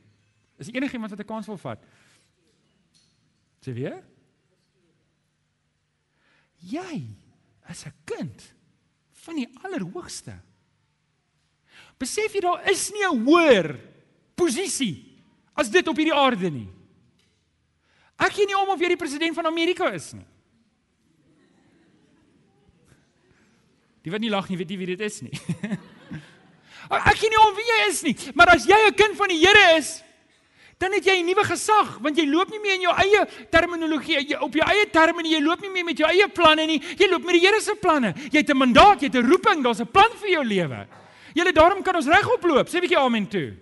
[0.58, 1.84] Is enigiemand wat 'n kans wil vat?
[3.60, 4.02] Sê weer?
[6.58, 7.06] Jy
[7.68, 8.54] is 'n kind
[9.10, 10.40] van die Allerhoogste.
[11.98, 13.78] Besef jy daar is nie 'n hoër
[14.34, 15.22] posisie
[15.54, 16.68] as dit op hierdie aarde nie.
[18.18, 20.26] Ek gee nie om of jy die president van Amerika is nie.
[24.02, 25.32] Die wat nie lag nie, weet nie wie dit is nie.
[26.90, 29.38] ek weet nie om wie jy is nie, maar as jy 'n kind van die
[29.38, 30.02] Here is,
[30.78, 34.18] dan het jy 'n nuwe gesag, want jy loop nie meer in jou eie terminologie,
[34.26, 36.80] jy op jou eie terme nie, jy loop nie meer met jou eie planne nie,
[36.98, 38.14] jy loop met die Here se planne.
[38.30, 40.86] Jy het 'n mandaat, jy het 'n roeping, daar's 'n plan vir jou lewe.
[41.34, 42.68] Julle daarom kan ons regop loop.
[42.68, 43.54] Sê 'n bietjie amen toe.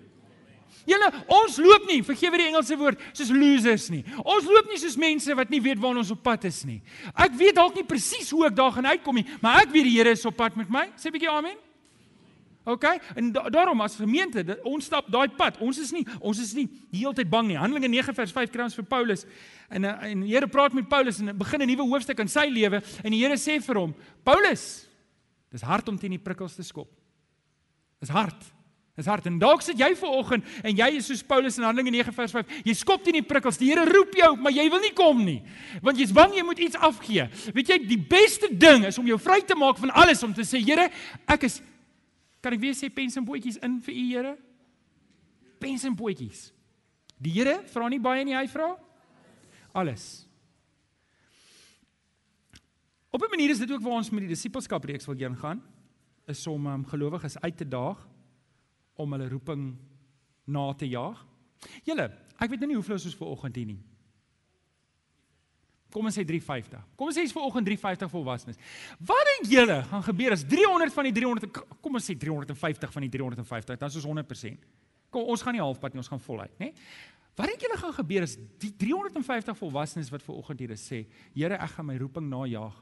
[0.90, 4.02] Julle, ons loop nie, vergewe die Engelse woord, soos losers nie.
[4.24, 6.80] Ons loop nie soos mense wat nie weet waar ons op pad is nie.
[7.14, 9.96] Ek weet dalk nie presies hoe ek daar gaan uitkom nie, maar ek weet die
[9.98, 10.88] Here is op pad met my.
[10.96, 11.58] Sê 'n bietjie amen.
[12.64, 12.84] OK?
[13.14, 15.58] En da daarom as gemeente, ons stap daai pad.
[15.60, 17.56] Ons is nie ons is nie heeltyd bang nie.
[17.56, 19.24] Handelinge 9 vers 5 kry ons vir Paulus.
[19.70, 22.46] En eh, en die Here praat met Paulus en begin 'n nuwe hoofstuk in sy
[22.48, 24.86] lewe en die Here sê vir hom: "Paulus,
[25.50, 26.88] dis hard om teen die prikkels te skop.
[28.00, 28.59] Dis hard.
[29.00, 29.24] Dis hard.
[29.30, 32.34] En dalk sit jy ver oggend en jy is soos Paulus in Handelinge 9 vers
[32.36, 32.50] 5.
[32.68, 33.56] Jy skop teen die prikkels.
[33.60, 35.38] Die Here roep jou, maar jy wil nie kom nie.
[35.84, 37.24] Want jy's bang jy moet iets afgee.
[37.56, 40.44] Weet jy, die beste ding is om jou vry te maak van alles om te
[40.44, 40.90] sê, Here,
[41.30, 41.60] ek is
[42.44, 44.34] kan ek weer sê pens en bootjies in vir u Here?
[45.60, 46.50] Pens en bootjies.
[47.20, 48.74] Die Here vra nie baie nie, hy vra
[49.76, 50.26] alles.
[53.10, 55.62] Op 'n manier is dit ook waar ons met die disippelskap reeks wil heen gaan,
[56.26, 58.09] is om um, gelowiges uit te daag
[59.02, 59.70] om hulle roeping
[60.50, 61.20] na te jaag.
[61.86, 62.10] Julle,
[62.40, 63.80] ek weet nou nie hoeveel ons ver oggend hier nie.
[65.90, 66.82] Kom ons sê 350.
[66.98, 68.58] Kom ons sê is ver oggend 350 volwassenes.
[69.06, 73.06] Wat dink julle gaan gebeur as 300 van die 300 kom ons sê 350 van
[73.06, 74.68] die 350, dan is ons 100%.
[75.10, 76.70] Kom ons gaan nie halfpad nie, ons gaan voluit, né?
[77.38, 81.02] Wat dink julle gaan gebeur as die 350 volwassenes wat ver oggend hier is sê,
[81.34, 82.76] Here, ek gaan my roeping najag.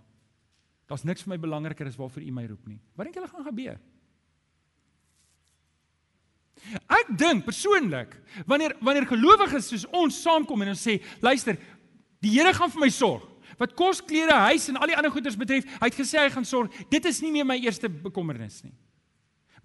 [0.88, 2.80] Daar's niks vir my belangriker as waarvoor U my roep nie.
[2.96, 3.80] Wat dink julle gaan gebeur?
[6.88, 8.14] Ek dink persoonlik
[8.46, 11.58] wanneer wanneer gelowiges soos ons saamkom en ons sê, luister,
[12.20, 13.24] die Here gaan vir my sorg.
[13.58, 16.46] Wat kos, klere, huis en al die ander goederes betref, hy het gesê hy gaan
[16.46, 16.74] sorg.
[16.90, 18.74] Dit is nie meer my eerste bekommernis nie.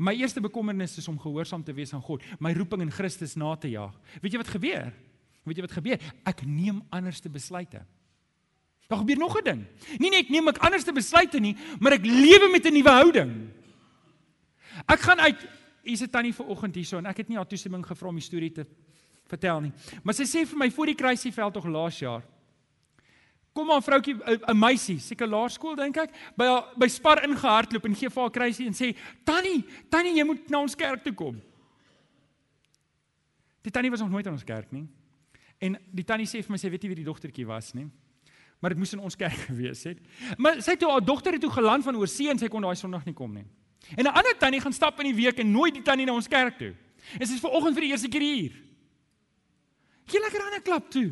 [0.02, 3.54] My eerste bekommernis is om gehoorsaam te wees aan God, my roeping in Christus na
[3.56, 3.94] te jaag.
[4.24, 4.90] Weet jy wat gebeur?
[5.46, 6.08] Weet jy wat gebeur?
[6.26, 7.84] Ek neem anderste besluite.
[8.90, 9.66] Daar gebeur nog 'n ding.
[10.00, 13.50] Nie net neem ek anderste besluite nie, maar ek lewe met 'n nuwe houding.
[14.88, 15.38] Ek gaan uit
[15.84, 18.52] hier's 'n tannie vanoggend hierso en ek het nie haar toestemming gevra om die storie
[18.52, 18.66] te
[19.28, 19.74] vertel nie.
[20.04, 22.24] Maar sy sê vir my voor die kruisieveld tog laas jaar
[23.54, 28.10] Kom maar vroutjie 'n meisie, seker laerskool dink ek, by by Spar ingehardloop en gee
[28.10, 31.42] vir haar kruisie en sê: "Tannie, tannie, jy moet na ons kerk toe kom."
[33.62, 34.88] Die tannie was nog nooit in ons kerk nie.
[35.60, 37.90] En die tannie sê vir my sy weet nie wie die dogtertjie was nie.
[38.60, 40.00] Maar dit moes in ons kerk gewees het.
[40.38, 42.76] Maar sy het toe haar dogter het toe geland van oorsee en sy kon daai
[42.76, 43.46] Sondag nie kom nie.
[43.96, 46.28] En 'n ander tannie gaan stap in die week en nooi die tannie na ons
[46.28, 46.74] kerk toe.
[47.20, 48.52] En sy is ver oggend vir die eerste keer hier.
[50.06, 51.12] Gee lekker aan 'n klap toe.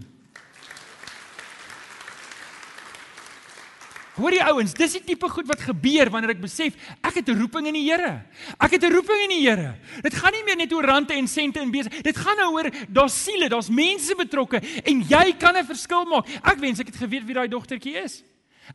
[4.20, 7.40] Hoor jy ouens, dis die tipe goed wat gebeur wanneer ek besef ek het 'n
[7.40, 8.26] roeping in die Here.
[8.60, 9.76] Ek het 'n roeping in die Here.
[10.02, 12.04] Dit gaan nie meer net oor rande en sente en besigheid.
[12.04, 16.28] Dit gaan nou oor daar's siele, daar's mense betrokke en jy kan 'n verskil maak.
[16.44, 18.24] Ek wens ek het geweet wie daai dogtertjie is.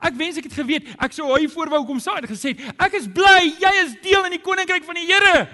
[0.00, 3.06] Ek wens ek het geweet ek sou hy voorwou kom saai en gesê ek is
[3.08, 5.46] bly jy is deel in die koninkryk van die Here.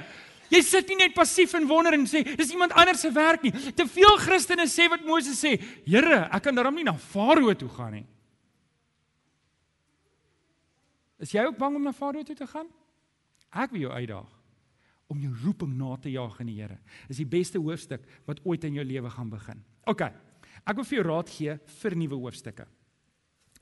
[0.52, 3.52] Jy sit nie net passief en wonder en sê dis iemand anders se werk nie.
[3.72, 5.54] Te veel Christene sê wat Moses sê,
[5.86, 8.04] Here, ek kan daarom nie na Farao toe gaan nie.
[11.22, 12.68] Is jy ook bang om na Farao toe te gaan?
[13.52, 14.38] Ek wil jou uitdaag
[15.12, 16.78] om jou roeping na te jaag in die Here.
[17.08, 19.64] Dis die beste hoofstuk wat ooit in jou lewe gaan begin.
[19.88, 20.06] OK.
[20.62, 22.66] Ek wil vir jou raad gee vir nuwe hoofstukke.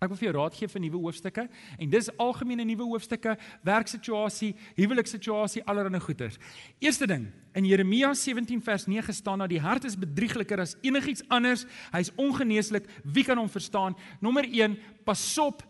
[0.00, 1.42] Ek wil vir jou raad gee vir nuwe hoofstukke
[1.76, 3.34] en dis algemene nuwe hoofstukke,
[3.68, 6.38] werksituasie, huwelikssituasie, allerlei goeters.
[6.80, 11.26] Eerste ding, in Jeremia 17 vers 9 staan dat die hart is bedriegliker as enigiets
[11.28, 11.66] anders.
[11.92, 12.88] Hy's ongeneeslik.
[13.04, 13.98] Wie kan hom verstaan?
[14.24, 15.60] Nommer 1, pasop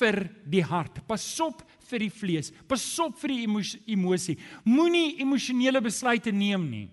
[0.00, 0.98] vir die hart.
[1.06, 2.50] Pasop vir die vlees.
[2.66, 3.46] Pasop vir die
[3.94, 4.38] emosie.
[4.66, 6.86] Moenie emosionele besluite neem nie.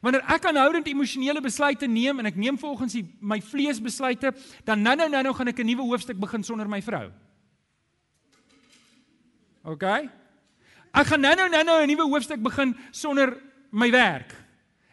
[0.00, 4.32] Wanneer ek aanhoudend emosionele besluite neem en ek neem volgens die, my vlees besluite,
[4.64, 7.10] dan nou nou nou nou gaan ek 'n nuwe hoofstuk begin sonder my vrou.
[9.64, 9.82] OK?
[10.92, 13.36] Ek gaan nou nou nou nou 'n nuwe hoofstuk begin sonder
[13.70, 14.34] my werk.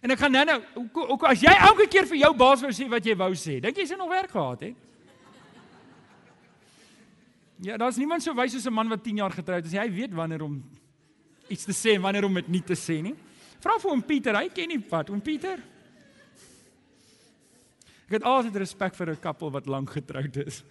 [0.01, 0.62] En ek gaan nou nou
[0.93, 3.77] ook as jy elke keer vir jou baas wou sê wat jy wou sê, dink
[3.77, 4.75] jy sy nog werk gehad het?
[7.59, 9.73] Ja, daar's niemand so wys soos 'n man wat 10 jaar getroud is.
[9.73, 10.63] Hy weet wanneer om
[11.49, 13.15] iets te sê en wanneer om dit nie te sê nie.
[13.60, 15.10] Vra vir oom Pieter, hy ken nie pad.
[15.12, 15.60] Oom Pieter.
[18.10, 20.63] Ek het altyd respek vir 'n koppel wat lank getroud is.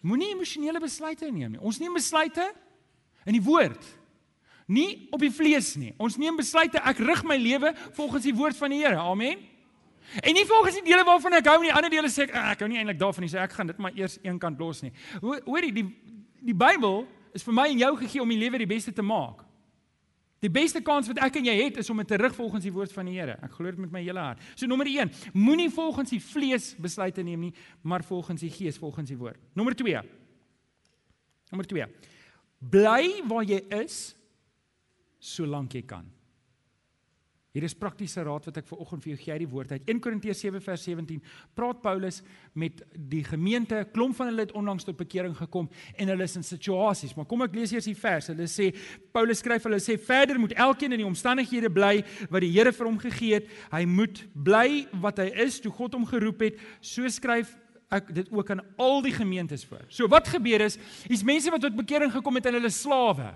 [0.00, 1.60] Moenie emosionele besluite neem nie.
[1.60, 2.52] Ons neem besluite
[3.26, 3.84] in die woord.
[4.66, 5.94] Nie op die vlees nie.
[5.98, 8.96] Ons neem besluite ek rig my lewe volgens die woord van die Here.
[8.96, 9.38] Amen.
[10.22, 12.60] En nie volgens die dele waarvan ek hou nie, ander dele sê ek ah, ek
[12.60, 14.92] hou nie eintlik daarvan nie, so ek gaan dit maar eers een kant los nie.
[15.20, 15.84] Hoorie, die
[16.38, 17.02] die Bybel
[17.34, 19.42] is vir my en jou gegee om die lewe die beste te maak.
[20.44, 22.92] Die beste kans wat ek en jy het is om te rig volgens die woord
[22.94, 23.38] van die Here.
[23.42, 24.42] Ek glo dit met my hele hart.
[24.54, 29.10] So nommer 1, moenie volgens die vlees besluite neem nie, maar volgens die gees, volgens
[29.10, 29.40] die woord.
[29.58, 30.04] Nommer 2.
[31.50, 31.88] Nommer 2.
[32.70, 33.98] Bly waar jy is
[35.18, 36.06] solank jy kan.
[37.58, 39.88] Hier is praktiese raad wat ek vir oggend vir jou gee uit die woord uit
[39.90, 41.16] 1 Korintiërs 7 vers 17.
[41.58, 42.20] Praat Paulus
[42.54, 45.66] met die gemeente, klomp van hulle het onlangs tot bekering gekom
[45.98, 47.16] en hulle is in situasies.
[47.18, 48.28] Maar kom ek lees eers die vers.
[48.30, 48.68] Hulle sê
[49.10, 51.96] Paulus skryf hulle sê verder moet elkeen in die omstandighede bly
[52.28, 53.50] wat die Here vir hom gegee het.
[53.74, 56.62] Hy moet bly wat hy is toe God hom geroep het.
[56.78, 57.56] So skryf
[57.90, 59.82] ek dit ook aan al die gemeentes voor.
[59.90, 60.78] So wat gebeur is,
[61.10, 63.32] hier's mense wat tot bekering gekom het en hulle slawe.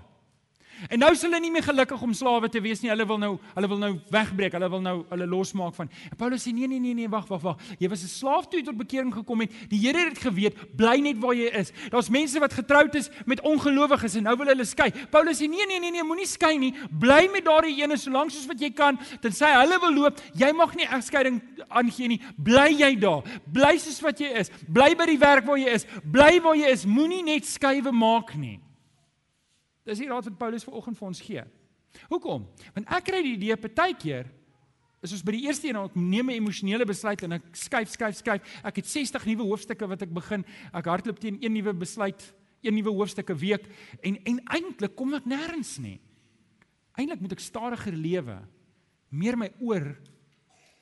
[0.89, 2.89] En nou is hulle nie meer gelukkig om slawe te wees nie.
[2.91, 4.55] Hulle wil nou hulle wil nou wegbreek.
[4.57, 5.89] Hulle wil nou hulle losmaak van.
[6.11, 7.61] En Paulus sê nee nee nee nee wag wag wag.
[7.79, 9.51] Jy was 'n slaaf toe jy tot bekering gekom het.
[9.69, 10.75] Die Here het dit geweet.
[10.75, 11.71] Bly net waar jy is.
[11.89, 14.91] Daar's mense wat getroud is met ongelowiges en nou wil hulle skei.
[15.09, 16.73] Paulus sê nee nee nee nee moenie skei nie.
[16.91, 18.99] Bly met daardie ene solank soos wat jy kan.
[19.21, 22.21] Tensy hulle wil loop, jy mag nie egskeiding aangee nie.
[22.37, 23.23] Bly jy daar.
[23.45, 24.51] Bly soos wat jy is.
[24.67, 25.85] Bly by die werk waar jy is.
[26.03, 26.85] Bly waar jy is.
[26.85, 28.59] Moenie net skuwe maak nie.
[29.83, 31.43] Dis die raad wat Paulus vanoggend vir ons gee.
[32.09, 32.47] Hoekom?
[32.75, 34.29] Want ek kry die idee partykeer
[35.03, 38.15] is ons by die eerste een ek neem 'n emosionele besluit en ek skuif skuif
[38.15, 38.41] skuif.
[38.63, 40.45] Ek het 60 nuwe hoofstukke wat ek begin.
[40.73, 43.67] Ek hardloop teen een nuwe besluit, een nuwe hoofstuk 'n week
[44.01, 45.99] en en eintlik kom ek nêrens nie.
[46.97, 48.47] Eintlik moet ek stadiger lewe.
[49.09, 49.97] Meer my oor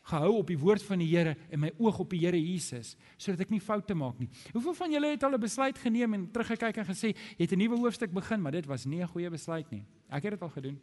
[0.10, 3.46] gehou op die woord van die Here en my oog op die Here Jesus sodat
[3.46, 4.30] ek nie foute maak nie.
[4.54, 7.58] Hoeveel van julle het al 'n besluit geneem en teruggekyk en gesê jy het 'n
[7.58, 9.86] nuwe hoofstuk begin, maar dit was nie 'n goeie besluit nie.
[10.10, 10.80] Ek het dit al gedoen.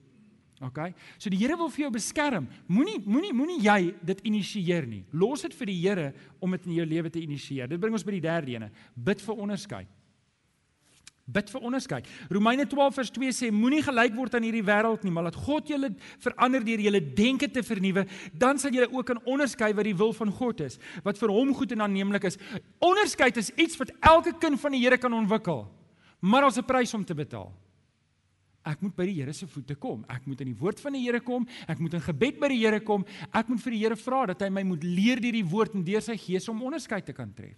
[0.61, 0.79] OK?
[1.19, 2.49] So die Here wil vir jou beskerm.
[2.67, 5.05] Moenie moenie moenie jy dit initieer nie.
[5.13, 7.69] Los dit vir die Here om dit in jou lewe te initieer.
[7.69, 8.71] Dit bring ons by die derde ene.
[8.95, 9.89] Bid vir onderskeid.
[11.29, 12.07] Bid vir onderskeid.
[12.33, 15.69] Romeine 12 vers 2 sê moenie gelyk word aan hierdie wêreld nie, maar laat God
[15.69, 15.91] julle
[16.25, 20.15] verander deur julle denke te vernuwe, dan sal julle ook kan onderskei wat die wil
[20.17, 22.41] van God is, wat vir hom goed en aanneemlik is.
[22.81, 25.67] Onderskeid is iets wat elke kind van die Here kan ontwikkel,
[26.21, 27.53] maar daar's 'n prys om te betaal.
[28.65, 30.05] Ek moet by die Here se voete kom.
[30.09, 31.47] Ek moet in die woord van die Here kom.
[31.69, 33.05] Ek moet in gebed by die Here kom.
[33.33, 35.85] Ek moet vir die Here vra dat hy my moet leer deur die woord en
[35.85, 37.57] deur sy gees om onderskeid te kan tref.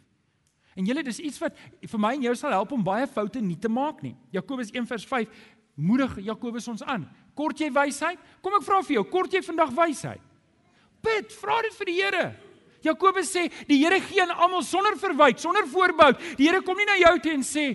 [0.81, 3.59] En julle dis iets wat vir my en jou sal help om baie foute nie
[3.61, 4.15] te maak nie.
[4.33, 5.29] Jakobus 1:5
[5.77, 7.05] moedig Jakobus ons aan.
[7.37, 8.21] Kort jy wysheid?
[8.43, 10.23] Kom ek vra vir jou, kort jy vandag wysheid?
[11.01, 12.25] Bid, vra dit vir die Here.
[12.85, 16.13] Jakobus sê die Here gee aan almal sonder verwyk, sonder voorbou.
[16.37, 17.69] Die Here kom nie na jou toe en sê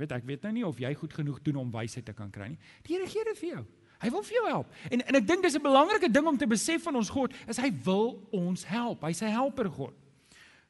[0.00, 2.48] weet ek weet nou nie of jy goed genoeg doen om wysheid te kan kry
[2.48, 2.60] nie.
[2.88, 3.64] Die Here gee dit vir jou.
[4.00, 4.76] Hy wil vir jou help.
[4.88, 7.58] En en ek dink dis 'n belangrike ding om te besef van ons God, is
[7.58, 9.02] hy wil ons help.
[9.04, 9.92] Hy's 'n helper God.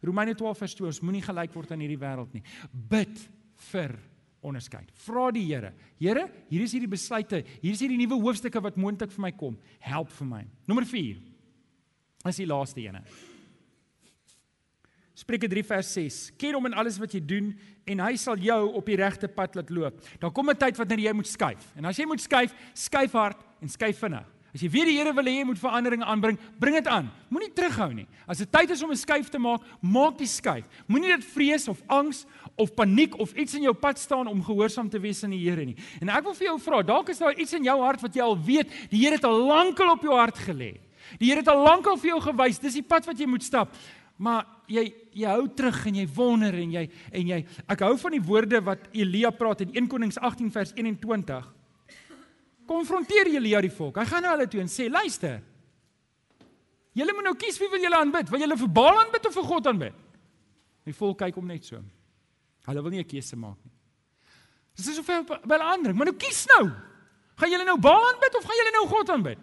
[0.02, 2.42] Romeine 12 vers 2 ons moenie gelyk word aan hierdie wêreld nie.
[2.72, 3.20] Bid
[3.70, 3.98] vir
[4.40, 4.88] onderskeid.
[5.04, 5.74] Vra die Here.
[6.00, 9.58] Here, hier is hierdie besluite, hier is hierdie nuwe hoofstukke wat moontlik vir my kom.
[9.84, 10.44] Help vir my.
[10.70, 11.20] Nommer 4.
[12.30, 13.04] Is die laaste ene.
[15.20, 16.18] Spreuke 3 vers 6.
[16.40, 17.50] Ken hom in alles wat jy doen
[17.90, 20.00] en hy sal jou op die regte pad laat loop.
[20.20, 21.76] Daar kom 'n tyd wanneer jy moet skuif.
[21.76, 24.26] En as jy moet skuif, skuif hard en skuif vinnig.
[24.50, 27.06] As jy weet die Here wil hê jy moet verandering aanbring, bring dit aan.
[27.30, 28.06] Moenie terughou nie.
[28.26, 30.66] As dit tyd is om 'n skuif te maak, maak die skuif.
[30.88, 34.90] Moenie dit vrees of angs of paniek of iets in jou pad staan om gehoorsaam
[34.90, 35.76] te wees aan die Here nie.
[36.00, 38.22] En ek wil vir jou vra, dalk is daar iets in jou hart wat jy
[38.22, 40.80] al weet, die Here het al lankal op jou hart gelê.
[41.18, 43.74] Die Here het al lankal vir jou gewys, dis die pad wat jy moet stap.
[44.18, 48.12] Maar jy jy hou terug en jy wonder en jy en jy ek hou van
[48.12, 51.59] die woorde wat Elia praat in 1 Konings 18 vers 21
[52.70, 53.98] konfronteer Elia die volk.
[54.00, 55.40] Hy gaan na hulle toe en sê: "Luister.
[56.94, 58.30] Julle moet nou kies wie wil julle aanbid?
[58.30, 59.98] Wil julle vir Baal aanbid of vir God aanbid?"
[60.86, 61.82] Die volk kyk hom net so.
[62.66, 63.74] Hulle wil nie 'n keuse maak nie.
[64.76, 66.70] Dis is soveel wel ander, maar nou kies nou.
[67.36, 69.38] Gaan julle nou Baal aanbid of gaan julle nou God aanbid?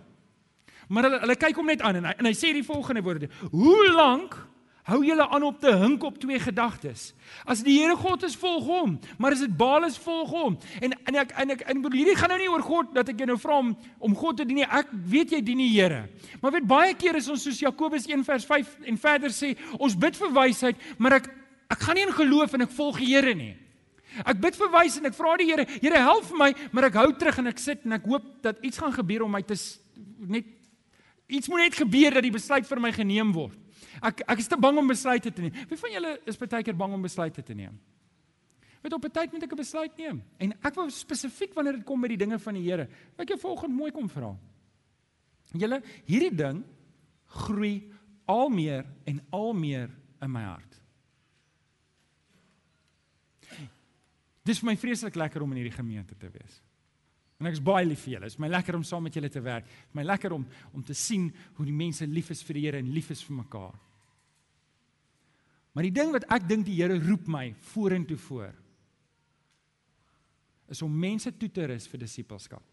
[0.87, 3.29] Maar hulle hulle kyk hom net aan en hy, en hy sê die volgende woorde:
[3.51, 4.46] "Hoe lank
[4.87, 7.11] hou julle aan op te hink op twee gedagtes.
[7.43, 10.55] As die Here God is, volg hom, maar as dit Baal is, volg hom.
[10.79, 13.27] En en ek en ek en hierdie gaan nou nie oor God dat ek jou
[13.27, 14.67] nou vra om om God te dien nie.
[14.67, 16.05] Ek weet jy dien die Here.
[16.41, 19.99] Maar weet baie keer is ons soos Jakobus 1 vers 5 en verder sê, ons
[19.99, 21.31] bid vir wysheid, maar ek
[21.67, 23.53] ek gaan nie in geloof en ek volg die Here nie.
[24.23, 27.09] Ek bid vir wysheid en ek vra die Here, Here help my, maar ek hou
[27.19, 29.59] terug en ek sit en ek hoop dat iets gaan gebeur om my te
[30.17, 30.53] net
[31.27, 33.57] iets moet net gebeur dat die besluit vir my geneem word.
[34.01, 35.53] Ek ek is te bang om besluite te neem.
[35.69, 37.77] Wie van julle is baie keer bang om besluite te neem?
[38.81, 40.23] Weet op 'n tyd moet ek 'n besluit neem.
[40.39, 42.87] En ek wil spesifiek wanneer dit kom by die dinge van die Here.
[43.17, 44.37] Ek jou volgende mooi kom vra.
[45.53, 46.63] Julle, hierdie ding
[47.25, 47.91] groei
[48.25, 49.89] al meer en al meer
[50.21, 50.81] in my hart.
[54.43, 56.61] Dis vir my vreeslik lekker om in hierdie gemeente te wees.
[57.37, 58.29] En ek is baie lief vir julle.
[58.29, 59.65] Dit is my lekker om saam met julle te werk.
[59.65, 62.65] Dit is my lekker om om te sien hoe die mense lief is vir die
[62.65, 63.75] Here en lief is vir mekaar.
[65.77, 68.55] Maar die ding wat ek dink die Here roep my vorentoe voor
[70.73, 72.63] is om mense toe te rus vir disippelskap.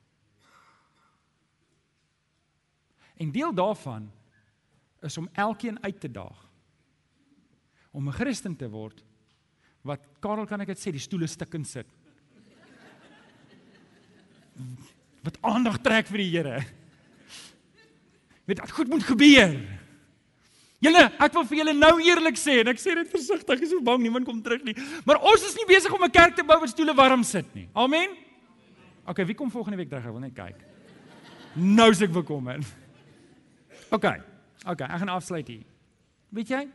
[3.20, 4.08] En deel daarvan
[5.04, 6.40] is om elkeen uit te daag
[7.92, 9.04] om 'n Christen te word
[9.82, 11.86] wat Karel kan ek dit sê die stoele stikkend sit.
[15.22, 16.64] Wat aandag trek vir die Here.
[18.46, 19.83] Weet dat goed moet gebeur.
[20.84, 23.72] Julle, ek wil vir julle nou eerlik sê en ek sê dit versigtig, ek is
[23.72, 24.74] so bang niemand kom terug nie.
[25.08, 27.68] Maar ons is nie besig om 'n kerk te bou waar stoele warm sit nie.
[27.74, 28.16] Amen.
[29.06, 30.04] OK, wie kom volgende week terug?
[30.04, 30.56] Ek wil net kyk.
[31.54, 32.64] Nou is ek bekommerd.
[33.90, 34.04] OK.
[34.66, 35.64] OK, ek gaan afsluit hier.
[36.30, 36.68] Weet jy?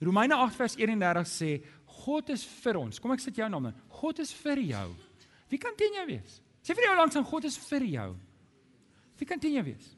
[0.00, 1.62] Romeine 8 vers 31 sê
[2.04, 2.98] God is vir ons.
[3.00, 3.72] Kom ek sit jou dan.
[3.88, 4.88] God is vir jou.
[5.48, 6.40] Wie kan teen jou wees?
[6.62, 8.16] Sê vir jou langs aan God is vir jou.
[9.16, 9.94] Wie kan teen jou wees?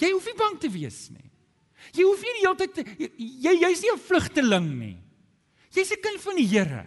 [0.00, 1.30] Jy hoef nie bang te wees nie.
[1.92, 2.76] Jy hoef nie die hele tyd
[3.16, 4.98] jy jy's nie 'n vlugteling nie.
[5.72, 6.86] Jy's 'n kind van die Here.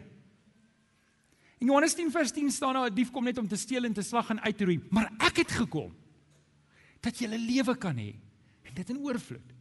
[1.59, 3.93] In Johannes 10 vers 10 staan daar 'n dief kom net om te steel en
[3.93, 5.93] te slag en uit te roei, maar ek het gekom
[7.01, 8.15] dat jy 'n lewe kan hê
[8.63, 9.53] en dit in oorvloed.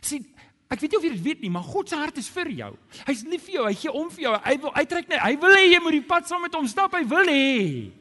[0.00, 0.26] Sien,
[0.68, 2.76] ek weet nie of jy dit weet nie, maar God se hart is vir jou.
[3.06, 4.34] Hy's lief vir jou, hy gee om vir jou.
[4.44, 6.92] Hy wil uittrek net, hy wil hê jy moet die pad saam met hom stap.
[6.92, 7.92] Hy wil hê.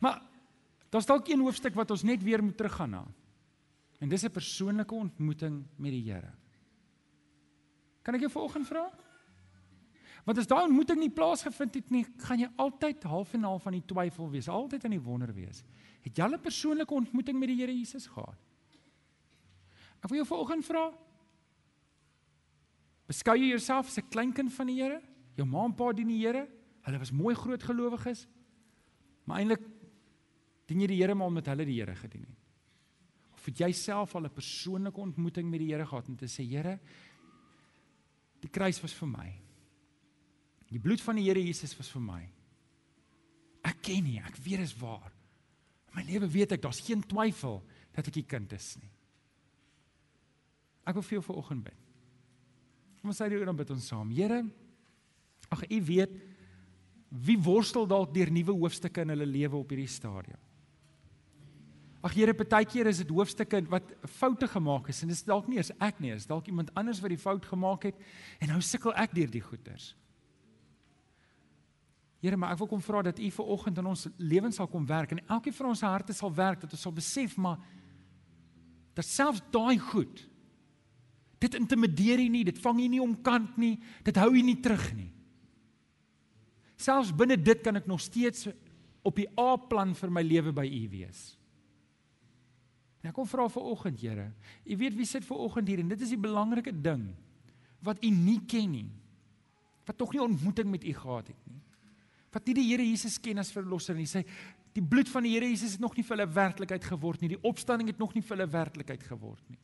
[0.00, 0.20] Maar
[0.90, 3.04] daar's dalk een hoofstuk wat ons net weer moet teruggaan na.
[4.04, 6.32] En dis 'n persoonlike ontmoeting met die Here.
[8.02, 8.92] Kan ek jou vanoggend vra?
[10.24, 13.72] Want as daai ontmoeting nie plaasgevind het nie, gaan jy altyd half en half van
[13.72, 15.64] die twyfel wees, altyd aan die wonder wees.
[16.02, 18.36] Het jy al 'n persoonlike ontmoeting met die Here Jesus gehad?
[20.02, 20.92] Ek wil jou vanoggend vra,
[23.06, 25.02] beskou jy jouself as 'n kleinkind van die Here?
[25.36, 26.48] Jou ma en pa dien die Here?
[26.82, 28.26] Hulle was mooi groot gelowiges.
[29.24, 29.62] Maar eintlik
[30.66, 32.43] dien jy die Here maar omdat hulle die Here gedien het.
[33.44, 36.48] Of het jy self al 'n persoonlike ontmoeting met die Here gehad en te sê
[36.48, 36.80] Here,
[38.40, 39.34] die kruis was vir my.
[40.70, 42.22] Die bloed van die Here Jesus was vir my.
[43.62, 45.12] Ek ken nie, ek weet dit is waar.
[45.88, 48.90] In my lewe weet ek daar's geen twyfel dat ek 'n kind is nie.
[50.86, 51.80] Ek wil vir jou vanoggend bid.
[53.02, 54.10] Kom ons sê dit dan bid ons saam.
[54.10, 54.42] Here,
[55.50, 56.10] ag u weet
[57.10, 60.43] wie worstel dalk deur nuwe hoofstukke in hulle lewe op hierdie stadium.
[62.04, 65.56] Ag Here, partykeer is dit hoofstukke wat foute gemaak is en dit is dalk nie
[65.56, 68.00] eens ek nie, is dalk iemand anders wat die fout gemaak het
[68.44, 69.94] en nou sukkel ek deur die goeters.
[72.20, 74.84] Here, maar ek wil kom vra dat U vir oggend in ons lewens sal kom
[74.88, 77.60] werk en elkeen van ons harte sal werk dat ons sal besef maar
[78.94, 80.26] dat selfs daai goed
[81.40, 84.84] dit intimideer U nie, dit vang U nie omkant nie, dit hou U nie terug
[84.96, 85.10] nie.
[86.80, 88.48] Selfs binne dit kan ek nog steeds
[89.04, 91.24] op die A-plan vir my lewe by U wees.
[93.04, 94.30] En ek kom vra vir oggend, Here.
[94.64, 97.10] U weet wie sit vir oggend hier en dit is die belangrike ding
[97.84, 98.86] wat u nie ken nie.
[99.84, 101.60] Wat tog nie ontmoeting met u gehad het nie.
[102.32, 104.08] Wat nie die Here Jesus ken as verlosser nie.
[104.08, 104.24] Sê
[104.72, 107.34] die bloed van die Here Jesus het nog nie vir hulle werklikheid geword nie.
[107.34, 109.60] Die opstanding het nog nie vir hulle werklikheid geword nie.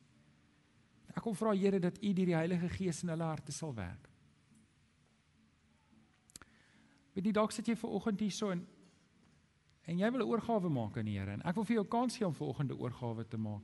[1.16, 4.04] Ek kom vra Here dat u deur die Heilige Gees in hulle harte sal werk.
[7.16, 8.60] Weet jy dalk sit jy ver oggend hier so en
[9.90, 12.16] en jy wil 'n oorgawe maak aan die Here en ek wil vir jou kans
[12.16, 13.62] gee om ver oggend 'n oorgawe te maak.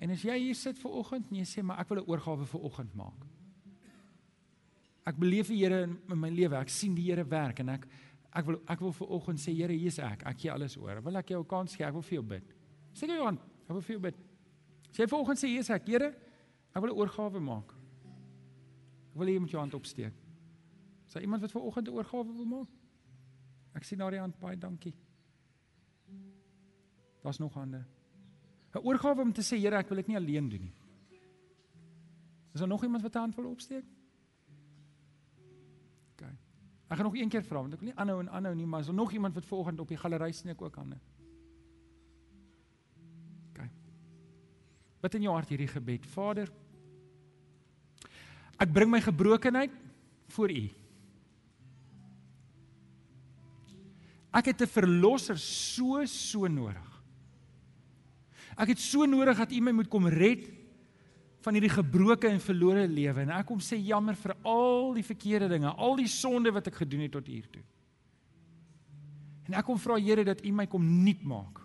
[0.00, 2.46] En as jy hier sit ver oggend en jy sê maar ek wil 'n oorgawe
[2.46, 3.26] vir oggend maak.
[5.06, 6.56] Ek beleef die Here in, in my lewe.
[6.56, 7.86] Ek sien die Here werk en ek
[8.34, 10.26] ek wil ek wil ver oggend sê Here, hier's ek.
[10.26, 11.00] Ek gee alles oor.
[11.00, 11.86] Wil ek jou 'n kans gee?
[11.86, 12.44] Ek wil vir jou bid.
[12.92, 14.14] Sê jy aan, ek wil vir jou bid.
[14.90, 16.14] Sê ver oggend sê hier's ek, Here.
[16.74, 17.70] Ek wil 'n oorgawe maak.
[19.12, 20.12] Ek wil hê jy moet jou hand opsteek.
[21.06, 22.68] Is daar iemand wat ver oggend 'n oorgawe wil maak?
[23.76, 24.94] Ek sien na die hand baie dankie.
[27.24, 27.84] Daar's nog hande.
[28.74, 30.74] 'n Oorgawe om te sê Here, ek wil dit nie alleen doen nie.
[32.52, 33.84] Is daar nog iemand wat 'n hand wil opsteek?
[36.12, 36.22] OK.
[36.88, 38.80] Ek gaan nog een keer vra want ek wil nie aanhou en aanhou nie, maar
[38.80, 40.98] is daar nog iemand wat vanoggend op die galery sneek ook hande?
[43.48, 43.68] OK.
[45.00, 46.52] Wat in jou hart hierdie gebed, Vader?
[48.58, 49.70] Ek bring my gebrokenheid
[50.26, 50.70] voor U.
[54.30, 56.93] Ek het 'n verlosser so so nodig.
[58.54, 60.46] Ek het so nodig dat U my moet kom red
[61.44, 65.50] van hierdie gebroke en verlore lewe en ek kom sê jammer vir al die verkeerde
[65.52, 67.62] dinge, al die sonde wat ek gedoen het tot hier toe.
[69.44, 71.60] En ek kom vra Here dat U my kom nuut maak.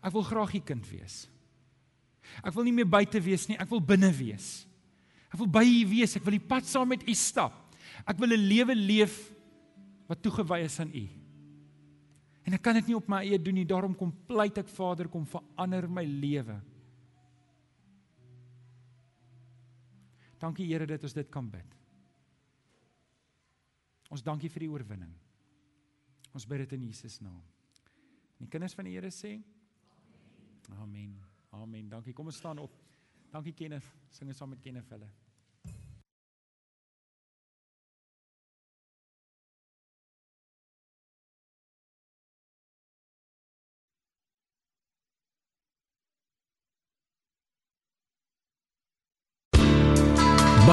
[0.00, 1.24] Ek wil graag U kind wees.
[2.40, 4.62] Ek wil nie meer buite wees nie, ek wil binne wees.
[5.30, 7.56] Ek wil by U wees, ek wil die pad saam met U stap.
[8.06, 9.32] Ek wil 'n lewe leef
[10.06, 11.19] wat toegewy is aan U.
[12.50, 15.06] En ek kan dit nie op my eie doen nie, daarom kom pleit ek Vader
[15.06, 16.56] kom verander my lewe.
[20.42, 21.76] Dankie Here dat ons dit kan bid.
[24.10, 25.14] Ons dankie vir die oorwinning.
[26.34, 27.38] Ons bid dit in Jesus naam.
[28.34, 29.36] En die kinders van die Here sê
[30.82, 31.14] Amen.
[31.54, 31.86] Amen.
[31.90, 32.14] Dankie.
[32.14, 32.74] Kom ons staan op.
[33.30, 33.86] Dankie Kenneth.
[34.10, 35.06] Sing ons saam met Kenneth hulle.